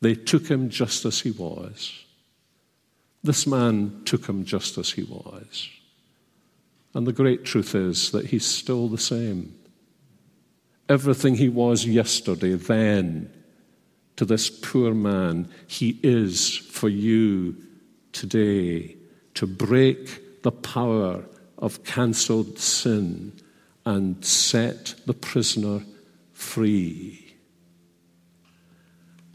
They 0.00 0.14
took 0.14 0.48
him 0.48 0.70
just 0.70 1.04
as 1.04 1.20
he 1.20 1.30
was. 1.30 2.04
This 3.22 3.46
man 3.46 4.02
took 4.04 4.26
him 4.26 4.44
just 4.44 4.78
as 4.78 4.90
he 4.90 5.02
was. 5.02 5.68
And 6.94 7.06
the 7.06 7.12
great 7.12 7.44
truth 7.44 7.74
is 7.74 8.10
that 8.10 8.26
he's 8.26 8.44
still 8.44 8.88
the 8.88 8.98
same 8.98 9.54
everything 10.90 11.36
he 11.36 11.48
was 11.48 11.86
yesterday, 11.86 12.54
then, 12.54 13.32
to 14.16 14.24
this 14.24 14.50
poor 14.50 14.92
man, 14.92 15.48
he 15.68 15.98
is 16.02 16.56
for 16.56 16.88
you 16.88 17.56
today 18.12 18.96
to 19.34 19.46
break 19.46 20.42
the 20.42 20.50
power 20.50 21.24
of 21.58 21.84
cancelled 21.84 22.58
sin 22.58 23.32
and 23.86 24.22
set 24.24 24.94
the 25.06 25.14
prisoner 25.14 25.80
free. 26.32 27.36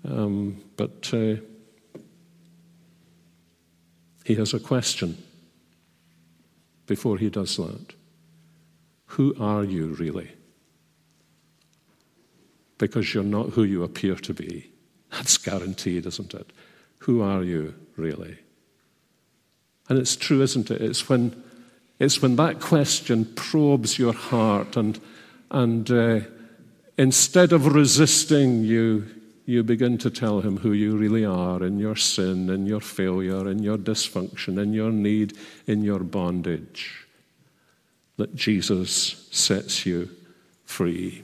Um, 0.03 0.61
but 0.75 1.09
uh, 1.13 1.35
he 4.25 4.35
has 4.35 4.53
a 4.53 4.59
question 4.59 5.17
before 6.85 7.17
he 7.17 7.29
does 7.29 7.57
that. 7.57 7.93
Who 9.07 9.35
are 9.39 9.63
you 9.63 9.87
really? 9.87 10.31
because 12.77 13.13
you're 13.13 13.23
not 13.23 13.51
who 13.51 13.63
you 13.63 13.83
appear 13.83 14.15
to 14.15 14.33
be. 14.33 14.71
That's 15.11 15.37
guaranteed, 15.37 16.05
isn't 16.05 16.33
it? 16.33 16.51
Who 16.99 17.21
are 17.21 17.43
you 17.43 17.73
really? 17.95 18.37
And 19.87 19.99
it's 19.99 20.15
true, 20.15 20.41
isn't 20.41 20.71
it? 20.71 20.81
It's 20.81 21.07
when, 21.07 21.41
it's 21.99 22.21
when 22.21 22.35
that 22.37 22.59
question 22.59 23.25
probes 23.35 23.97
your 23.97 24.13
heart, 24.13 24.75
and, 24.75 24.99
and 25.51 25.89
uh, 25.91 26.19
instead 26.97 27.53
of 27.53 27.73
resisting, 27.73 28.63
you, 28.63 29.07
you 29.45 29.63
begin 29.63 29.97
to 29.99 30.09
tell 30.09 30.41
him 30.41 30.57
who 30.57 30.71
you 30.71 30.97
really 30.97 31.23
are 31.23 31.63
in 31.63 31.77
your 31.77 31.95
sin, 31.95 32.49
in 32.49 32.65
your 32.65 32.81
failure, 32.81 33.47
in 33.47 33.61
your 33.61 33.77
dysfunction, 33.77 34.61
in 34.61 34.73
your 34.73 34.91
need, 34.91 35.37
in 35.67 35.83
your 35.83 35.99
bondage, 35.99 37.05
that 38.17 38.35
Jesus 38.35 39.27
sets 39.31 39.85
you 39.85 40.09
free. 40.65 41.23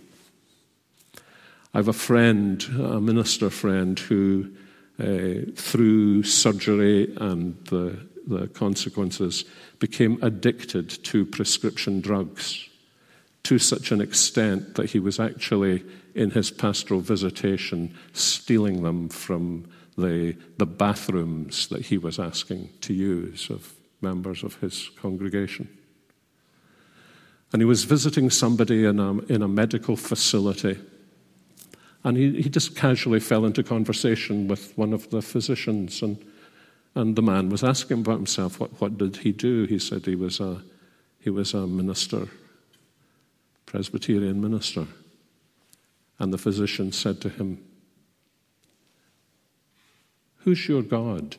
I 1.74 1.78
have 1.78 1.88
a 1.88 1.94
friend, 1.94 2.64
a 2.80 3.00
minister 3.02 3.50
friend, 3.50 3.98
who, 3.98 4.52
uh, 5.00 5.52
through 5.56 6.24
surgery 6.24 7.16
and 7.18 7.56
the, 7.66 7.98
the 8.28 8.48
consequences, 8.48 9.46
became 9.80 10.20
addicted 10.22 10.90
to 11.06 11.26
prescription 11.26 12.02
drugs 12.02 12.68
to 13.44 13.58
such 13.58 13.92
an 13.92 14.02
extent 14.02 14.76
that 14.76 14.92
he 14.92 15.00
was 15.00 15.20
actually, 15.20 15.84
in 16.16 16.32
his 16.32 16.52
pastoral 16.52 17.02
visitation, 17.02 17.96
stealing 18.14 18.84
them 18.84 19.10
from 19.10 19.70
the, 19.98 20.36
the 20.58 20.66
bathrooms 20.66 21.68
that 21.68 21.86
he 21.86 21.98
was 21.98 22.20
asking 22.20 22.70
to 22.82 22.94
use 22.94 23.50
of 23.50 23.74
members 24.02 24.44
of 24.44 24.56
his 24.56 24.90
congregation. 25.00 25.70
And 27.54 27.62
he 27.62 27.66
was 27.66 27.84
visiting 27.84 28.30
somebody 28.30 28.86
in 28.86 29.00
a, 29.00 29.18
in 29.26 29.42
a 29.42 29.48
medical 29.48 29.96
facility 29.96 30.78
and 32.04 32.18
he, 32.18 32.42
he 32.42 32.50
just 32.50 32.76
casually 32.76 33.20
fell 33.20 33.46
into 33.46 33.64
conversation 33.64 34.48
with 34.48 34.76
one 34.78 34.94
of 34.94 35.10
the 35.12 35.22
physicians. 35.22 36.02
And, 36.02 36.24
and 36.96 37.16
the 37.16 37.22
man 37.22 37.50
was 37.50 37.64
asking 37.64 38.02
about 38.02 38.18
himself, 38.18 38.60
what, 38.60 38.82
what 38.82 38.98
did 38.98 39.18
he 39.18 39.32
do? 39.32 39.66
He 39.66 39.78
said 39.78 40.06
he 40.06 40.16
was 40.16 40.40
a, 40.40 40.62
he 41.20 41.30
was 41.30 41.54
a 41.54 41.68
minister, 41.68 42.28
Presbyterian 43.66 44.42
minister. 44.42 44.88
And 46.22 46.32
the 46.32 46.38
physician 46.38 46.92
said 46.92 47.20
to 47.22 47.30
him, 47.30 47.64
Who's 50.44 50.70
your 50.70 50.84
God? 50.84 51.38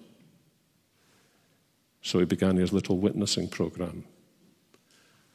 So 2.00 2.18
he 2.18 2.24
began 2.24 2.56
his 2.56 2.72
little 2.72 2.98
witnessing 2.98 3.48
program. 3.48 4.02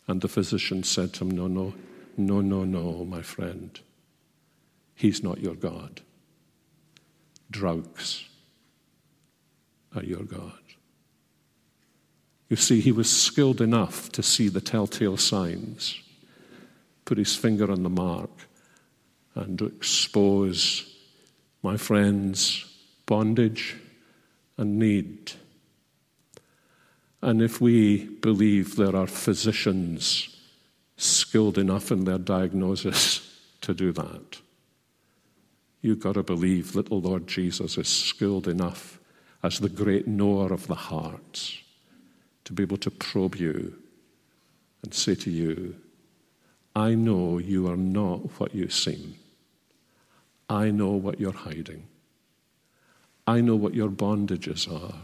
And 0.06 0.20
the 0.20 0.28
physician 0.28 0.84
said 0.84 1.14
to 1.14 1.24
him, 1.24 1.32
No, 1.32 1.48
no, 1.48 1.74
no, 2.18 2.42
no, 2.42 2.66
no, 2.66 3.06
my 3.06 3.22
friend. 3.22 3.80
He's 4.94 5.24
not 5.24 5.40
your 5.40 5.56
God. 5.56 6.02
Drugs 7.50 8.26
are 9.96 10.04
your 10.04 10.24
God. 10.24 10.60
You 12.50 12.58
see, 12.58 12.82
he 12.82 12.92
was 12.92 13.10
skilled 13.10 13.62
enough 13.62 14.12
to 14.12 14.22
see 14.22 14.50
the 14.50 14.60
telltale 14.60 15.16
signs, 15.16 16.02
put 17.06 17.18
his 17.18 17.38
finger 17.38 17.72
on 17.72 17.84
the 17.84 17.90
mark, 17.90 18.47
and 19.38 19.62
expose 19.62 20.94
my 21.64 21.78
friend's 21.78 22.66
bondage 23.06 23.76
and 24.58 24.80
need. 24.80 25.32
And 27.22 27.42
if 27.42 27.62
we 27.62 28.06
believe 28.06 28.76
there 28.76 28.96
are 28.96 29.08
physicians 29.08 30.36
skilled 30.98 31.58
enough 31.58 31.92
in 31.92 32.06
their 32.06 32.18
diagnosis 32.18 33.24
to 33.62 33.74
do 33.74 33.92
that, 33.94 34.42
You've 35.82 36.00
got 36.00 36.16
to 36.16 36.24
believe 36.24 36.74
that 36.74 36.88
the 36.88 36.96
Lord 36.96 37.28
Jesus 37.28 37.78
is 37.78 37.88
skilled 37.88 38.48
enough 38.48 39.00
as 39.44 39.60
the 39.60 39.70
great 39.70 40.08
knower 40.08 40.52
of 40.52 40.68
the 40.68 40.76
hearts 40.76 41.60
to 42.46 42.54
be 42.54 42.64
able 42.64 42.78
to 42.78 42.92
probe 42.92 43.36
you 43.36 43.76
and 44.84 44.94
say 44.94 45.16
to 45.16 45.32
you, 45.32 45.76
I 46.76 46.96
know 46.96 47.38
you 47.38 47.70
are 47.70 47.78
not 47.78 48.40
what 48.40 48.54
you 48.56 48.70
seem. 48.70 49.16
I 50.50 50.72
know 50.72 50.92
what 50.92 51.20
you're 51.20 51.32
hiding. 51.32 51.88
I 53.26 53.42
know 53.42 53.56
what 53.56 53.74
your 53.74 53.90
bondages 53.90 54.72
are. 54.72 54.96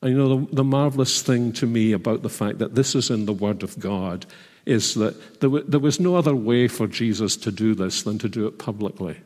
And 0.00 0.10
you 0.12 0.18
know, 0.18 0.40
the, 0.40 0.56
the 0.56 0.64
marvelous 0.64 1.22
thing 1.22 1.52
to 1.54 1.66
me 1.66 1.92
about 1.92 2.22
the 2.22 2.28
fact 2.28 2.58
that 2.58 2.74
this 2.74 2.94
is 2.94 3.10
in 3.10 3.26
the 3.26 3.32
Word 3.32 3.62
of 3.62 3.78
God 3.78 4.26
is 4.66 4.94
that 4.94 5.40
there, 5.40 5.50
w- 5.50 5.64
there 5.66 5.80
was 5.80 6.00
no 6.00 6.16
other 6.16 6.34
way 6.34 6.66
for 6.66 6.86
Jesus 6.86 7.36
to 7.36 7.52
do 7.52 7.74
this 7.74 8.02
than 8.02 8.18
to 8.18 8.28
do 8.28 8.46
it 8.46 8.58
publicly. 8.58 9.20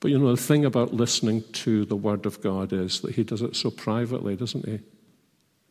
But 0.00 0.10
you 0.10 0.18
know, 0.18 0.34
the 0.34 0.42
thing 0.42 0.64
about 0.64 0.94
listening 0.94 1.44
to 1.52 1.84
the 1.84 1.96
Word 1.96 2.26
of 2.26 2.40
God 2.40 2.72
is 2.72 3.00
that 3.00 3.14
He 3.14 3.22
does 3.22 3.42
it 3.42 3.54
so 3.54 3.70
privately, 3.70 4.34
doesn't 4.34 4.66
He? 4.66 4.80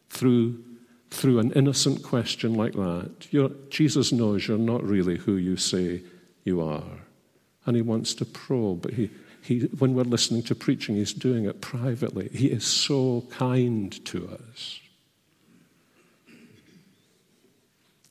Through, 0.10 0.64
through 1.10 1.40
an 1.40 1.52
innocent 1.54 2.04
question 2.04 2.54
like 2.54 2.74
that. 2.74 3.28
You're, 3.32 3.52
Jesus 3.70 4.12
knows 4.12 4.48
you're 4.48 4.58
not 4.58 4.84
really 4.84 5.18
who 5.18 5.36
you 5.36 5.58
say 5.58 6.04
you 6.46 6.62
are. 6.62 7.02
And 7.66 7.76
He 7.76 7.82
wants 7.82 8.14
to 8.14 8.26
probe, 8.26 8.82
but 8.82 8.94
he, 8.94 9.10
he, 9.42 9.62
when 9.80 9.94
we're 9.94 10.04
listening 10.04 10.44
to 10.44 10.56
preaching, 10.56 10.96
He's 10.96 11.12
doing 11.12 11.44
it 11.44 11.60
privately. 11.60 12.30
He 12.30 12.48
is 12.48 12.66
so 12.66 13.26
kind 13.30 14.06
to 14.06 14.30
us. 14.30 14.80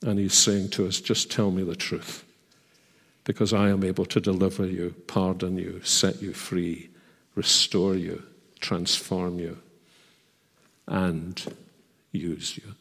And 0.02 0.18
he's 0.18 0.34
saying 0.34 0.68
to 0.70 0.86
us, 0.86 1.00
just 1.00 1.30
tell 1.30 1.50
me 1.50 1.62
the 1.62 1.74
truth, 1.74 2.24
because 3.24 3.54
I 3.54 3.70
am 3.70 3.82
able 3.82 4.04
to 4.06 4.20
deliver 4.20 4.66
you, 4.66 4.94
pardon 5.06 5.56
you, 5.56 5.80
set 5.82 6.20
you 6.20 6.34
free, 6.34 6.90
restore 7.34 7.94
you, 7.94 8.22
transform 8.60 9.38
you, 9.38 9.58
and 10.86 11.42
use 12.12 12.58
you. 12.58 12.74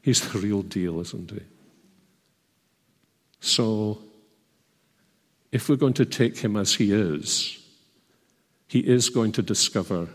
He's 0.00 0.26
the 0.32 0.38
real 0.38 0.62
deal, 0.62 0.98
isn't 1.00 1.30
he? 1.30 1.40
So, 3.40 3.98
if 5.54 5.68
we're 5.68 5.76
going 5.76 5.94
to 5.94 6.04
take 6.04 6.38
him 6.38 6.56
as 6.56 6.74
he 6.74 6.92
is, 6.92 7.58
he 8.68 8.80
is 8.80 9.08
going 9.08 9.32
to 9.32 9.42
discover 9.42 10.08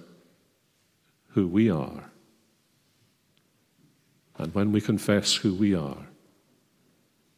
who 1.30 1.48
we 1.48 1.72
are 1.72 2.10
And 4.40 4.56
when 4.56 4.72
we 4.72 4.80
confess 4.80 5.36
who 5.36 5.54
we 5.54 5.76
are, 5.76 6.08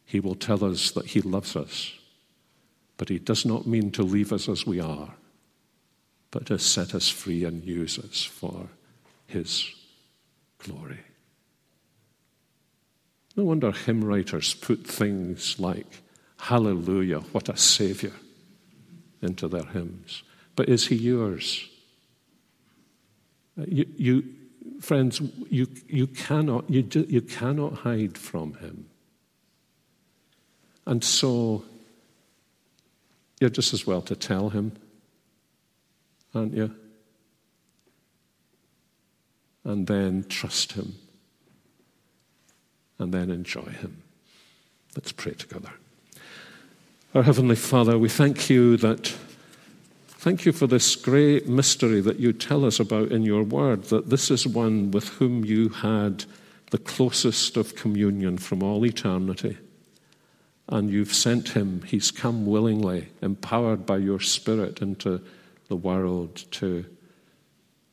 He 0.04 0.20
will 0.20 0.36
tell 0.36 0.64
us 0.64 0.92
that 0.92 1.06
He 1.06 1.20
loves 1.20 1.56
us, 1.56 1.92
but 2.96 3.08
He 3.08 3.18
does 3.18 3.44
not 3.44 3.66
mean 3.66 3.90
to 3.90 4.04
leave 4.04 4.32
us 4.32 4.48
as 4.48 4.64
we 4.64 4.80
are, 4.80 5.16
but 6.30 6.46
to 6.46 6.58
set 6.60 6.94
us 6.94 7.08
free 7.08 7.44
and 7.44 7.64
use 7.64 7.98
us 7.98 8.22
for 8.22 8.68
His 9.26 9.68
glory. 10.58 11.00
No 13.34 13.44
wonder 13.44 13.72
hymn 13.72 14.04
writers 14.04 14.54
put 14.54 14.86
things 14.86 15.58
like, 15.58 16.02
Hallelujah, 16.42 17.20
what 17.30 17.48
a 17.48 17.56
Savior, 17.56 18.10
into 19.22 19.46
their 19.46 19.64
hymns. 19.64 20.24
But 20.56 20.68
is 20.68 20.88
He 20.88 20.96
yours? 20.96 21.68
Uh, 23.56 23.64
you, 23.68 23.86
you 23.96 24.24
friends, 24.80 25.20
you, 25.48 25.68
you, 25.86 26.08
cannot, 26.08 26.68
you, 26.68 26.84
you 27.08 27.22
cannot 27.22 27.74
hide 27.74 28.18
from 28.18 28.54
Him. 28.54 28.86
And 30.84 31.04
so, 31.04 31.62
you're 33.40 33.48
just 33.48 33.72
as 33.72 33.86
well 33.86 34.02
to 34.02 34.16
tell 34.16 34.48
Him, 34.48 34.72
aren't 36.34 36.54
you? 36.54 36.74
And 39.62 39.86
then 39.86 40.24
trust 40.28 40.72
Him. 40.72 40.96
And 42.98 43.14
then 43.14 43.30
enjoy 43.30 43.62
Him. 43.62 44.02
Let's 44.96 45.12
pray 45.12 45.34
together. 45.34 45.70
Our 47.14 47.24
Heavenly 47.24 47.56
Father, 47.56 47.98
we 47.98 48.08
thank 48.08 48.48
you 48.48 48.78
that. 48.78 49.14
Thank 50.08 50.46
you 50.46 50.52
for 50.52 50.66
this 50.66 50.96
great 50.96 51.46
mystery 51.46 52.00
that 52.00 52.18
you 52.18 52.32
tell 52.32 52.64
us 52.64 52.80
about 52.80 53.12
in 53.12 53.22
your 53.22 53.42
word, 53.42 53.84
that 53.84 54.08
this 54.08 54.30
is 54.30 54.46
one 54.46 54.90
with 54.92 55.08
whom 55.08 55.44
you 55.44 55.68
had 55.68 56.24
the 56.70 56.78
closest 56.78 57.58
of 57.58 57.76
communion 57.76 58.38
from 58.38 58.62
all 58.62 58.86
eternity. 58.86 59.58
And 60.70 60.88
you've 60.88 61.12
sent 61.12 61.50
him, 61.50 61.82
he's 61.82 62.10
come 62.10 62.46
willingly, 62.46 63.08
empowered 63.20 63.84
by 63.84 63.98
your 63.98 64.20
Spirit 64.20 64.80
into 64.80 65.20
the 65.68 65.76
world 65.76 66.36
to 66.52 66.86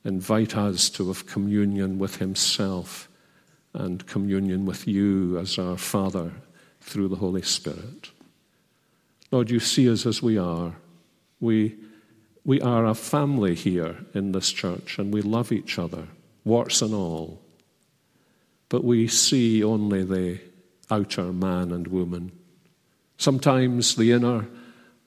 invite 0.06 0.56
us 0.56 0.90
to 0.92 1.10
have 1.10 1.26
communion 1.26 2.00
with 2.00 2.18
himself 2.18 3.10
and 3.74 4.08
communion 4.08 4.66
with 4.66 4.88
you 4.88 5.38
as 5.40 5.60
our 5.60 5.78
Father 5.78 6.32
through 6.80 7.10
the 7.10 7.18
Holy 7.18 7.42
Spirit. 7.42 8.12
Lord, 9.32 9.50
you 9.50 9.60
see 9.60 9.90
us 9.92 10.06
as 10.06 10.22
we 10.22 10.38
are. 10.38 10.74
We 11.40 11.76
we 12.50 12.62
are 12.62 12.86
a 12.86 12.96
family 12.96 13.54
here 13.54 13.98
in 14.14 14.32
this 14.32 14.52
church 14.52 14.98
and 14.98 15.14
we 15.14 15.22
love 15.22 15.52
each 15.52 15.78
other, 15.78 16.08
warts 16.44 16.82
and 16.82 16.94
all. 16.94 17.40
But 18.70 18.84
we 18.84 19.08
see 19.08 19.64
only 19.64 20.04
the 20.04 20.40
outer 20.90 21.32
man 21.32 21.72
and 21.72 21.88
woman. 21.88 22.32
Sometimes 23.18 23.96
the 23.96 24.14
inner 24.14 24.48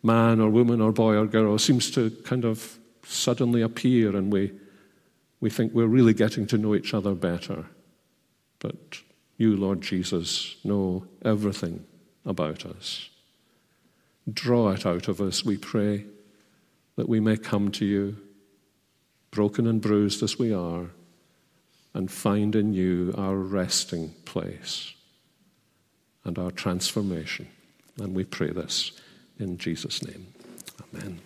man 0.03 0.41
or 0.41 0.51
woman 0.51 0.81
or 0.81 0.93
boy 0.93 1.17
or 1.17 1.27
girl 1.27 1.59
seems 1.59 1.91
to 1.93 2.11
kind 2.25 2.45
of 2.45 2.79
suddenly 3.05 3.63
appear 3.63 4.15
and 4.17 4.33
we, 4.33 4.53
we 5.41 5.51
think 5.51 5.73
we're 5.73 5.87
really 5.87 6.15
getting 6.15 6.47
to 6.47 6.59
know 6.59 6.75
each 6.75 6.95
other 6.95 7.15
better. 7.15 7.67
But 8.59 9.01
you, 9.37 9.57
Lord 9.57 9.81
Jesus, 9.81 10.57
know 10.63 11.07
everything 11.25 11.85
about 12.25 12.65
us. 12.67 13.09
Draw 14.31 14.73
it 14.73 14.87
out 14.87 15.09
of 15.09 15.21
us, 15.21 15.45
we 15.45 15.57
pray 15.57 16.05
that 16.97 17.09
we 17.09 17.21
may 17.21 17.37
come 17.37 17.71
to 17.73 17.85
you, 17.85 18.17
broken 19.31 19.67
and 19.67 19.81
bruised 19.81 20.23
as 20.23 20.39
we 20.39 20.53
are, 20.53 20.91
and 21.95 22.11
find 22.11 22.55
in 22.55 22.73
you 22.73 23.15
our 23.17 23.37
resting 23.37 24.11
place 24.25 24.95
and 26.25 26.39
our 26.39 26.51
transformation. 26.51 27.49
And 27.99 28.15
we 28.15 28.25
pray 28.25 28.51
this 28.51 28.93
in 29.39 29.59
Jesus' 29.59 30.03
name. 30.03 30.27
Amen. 30.95 31.21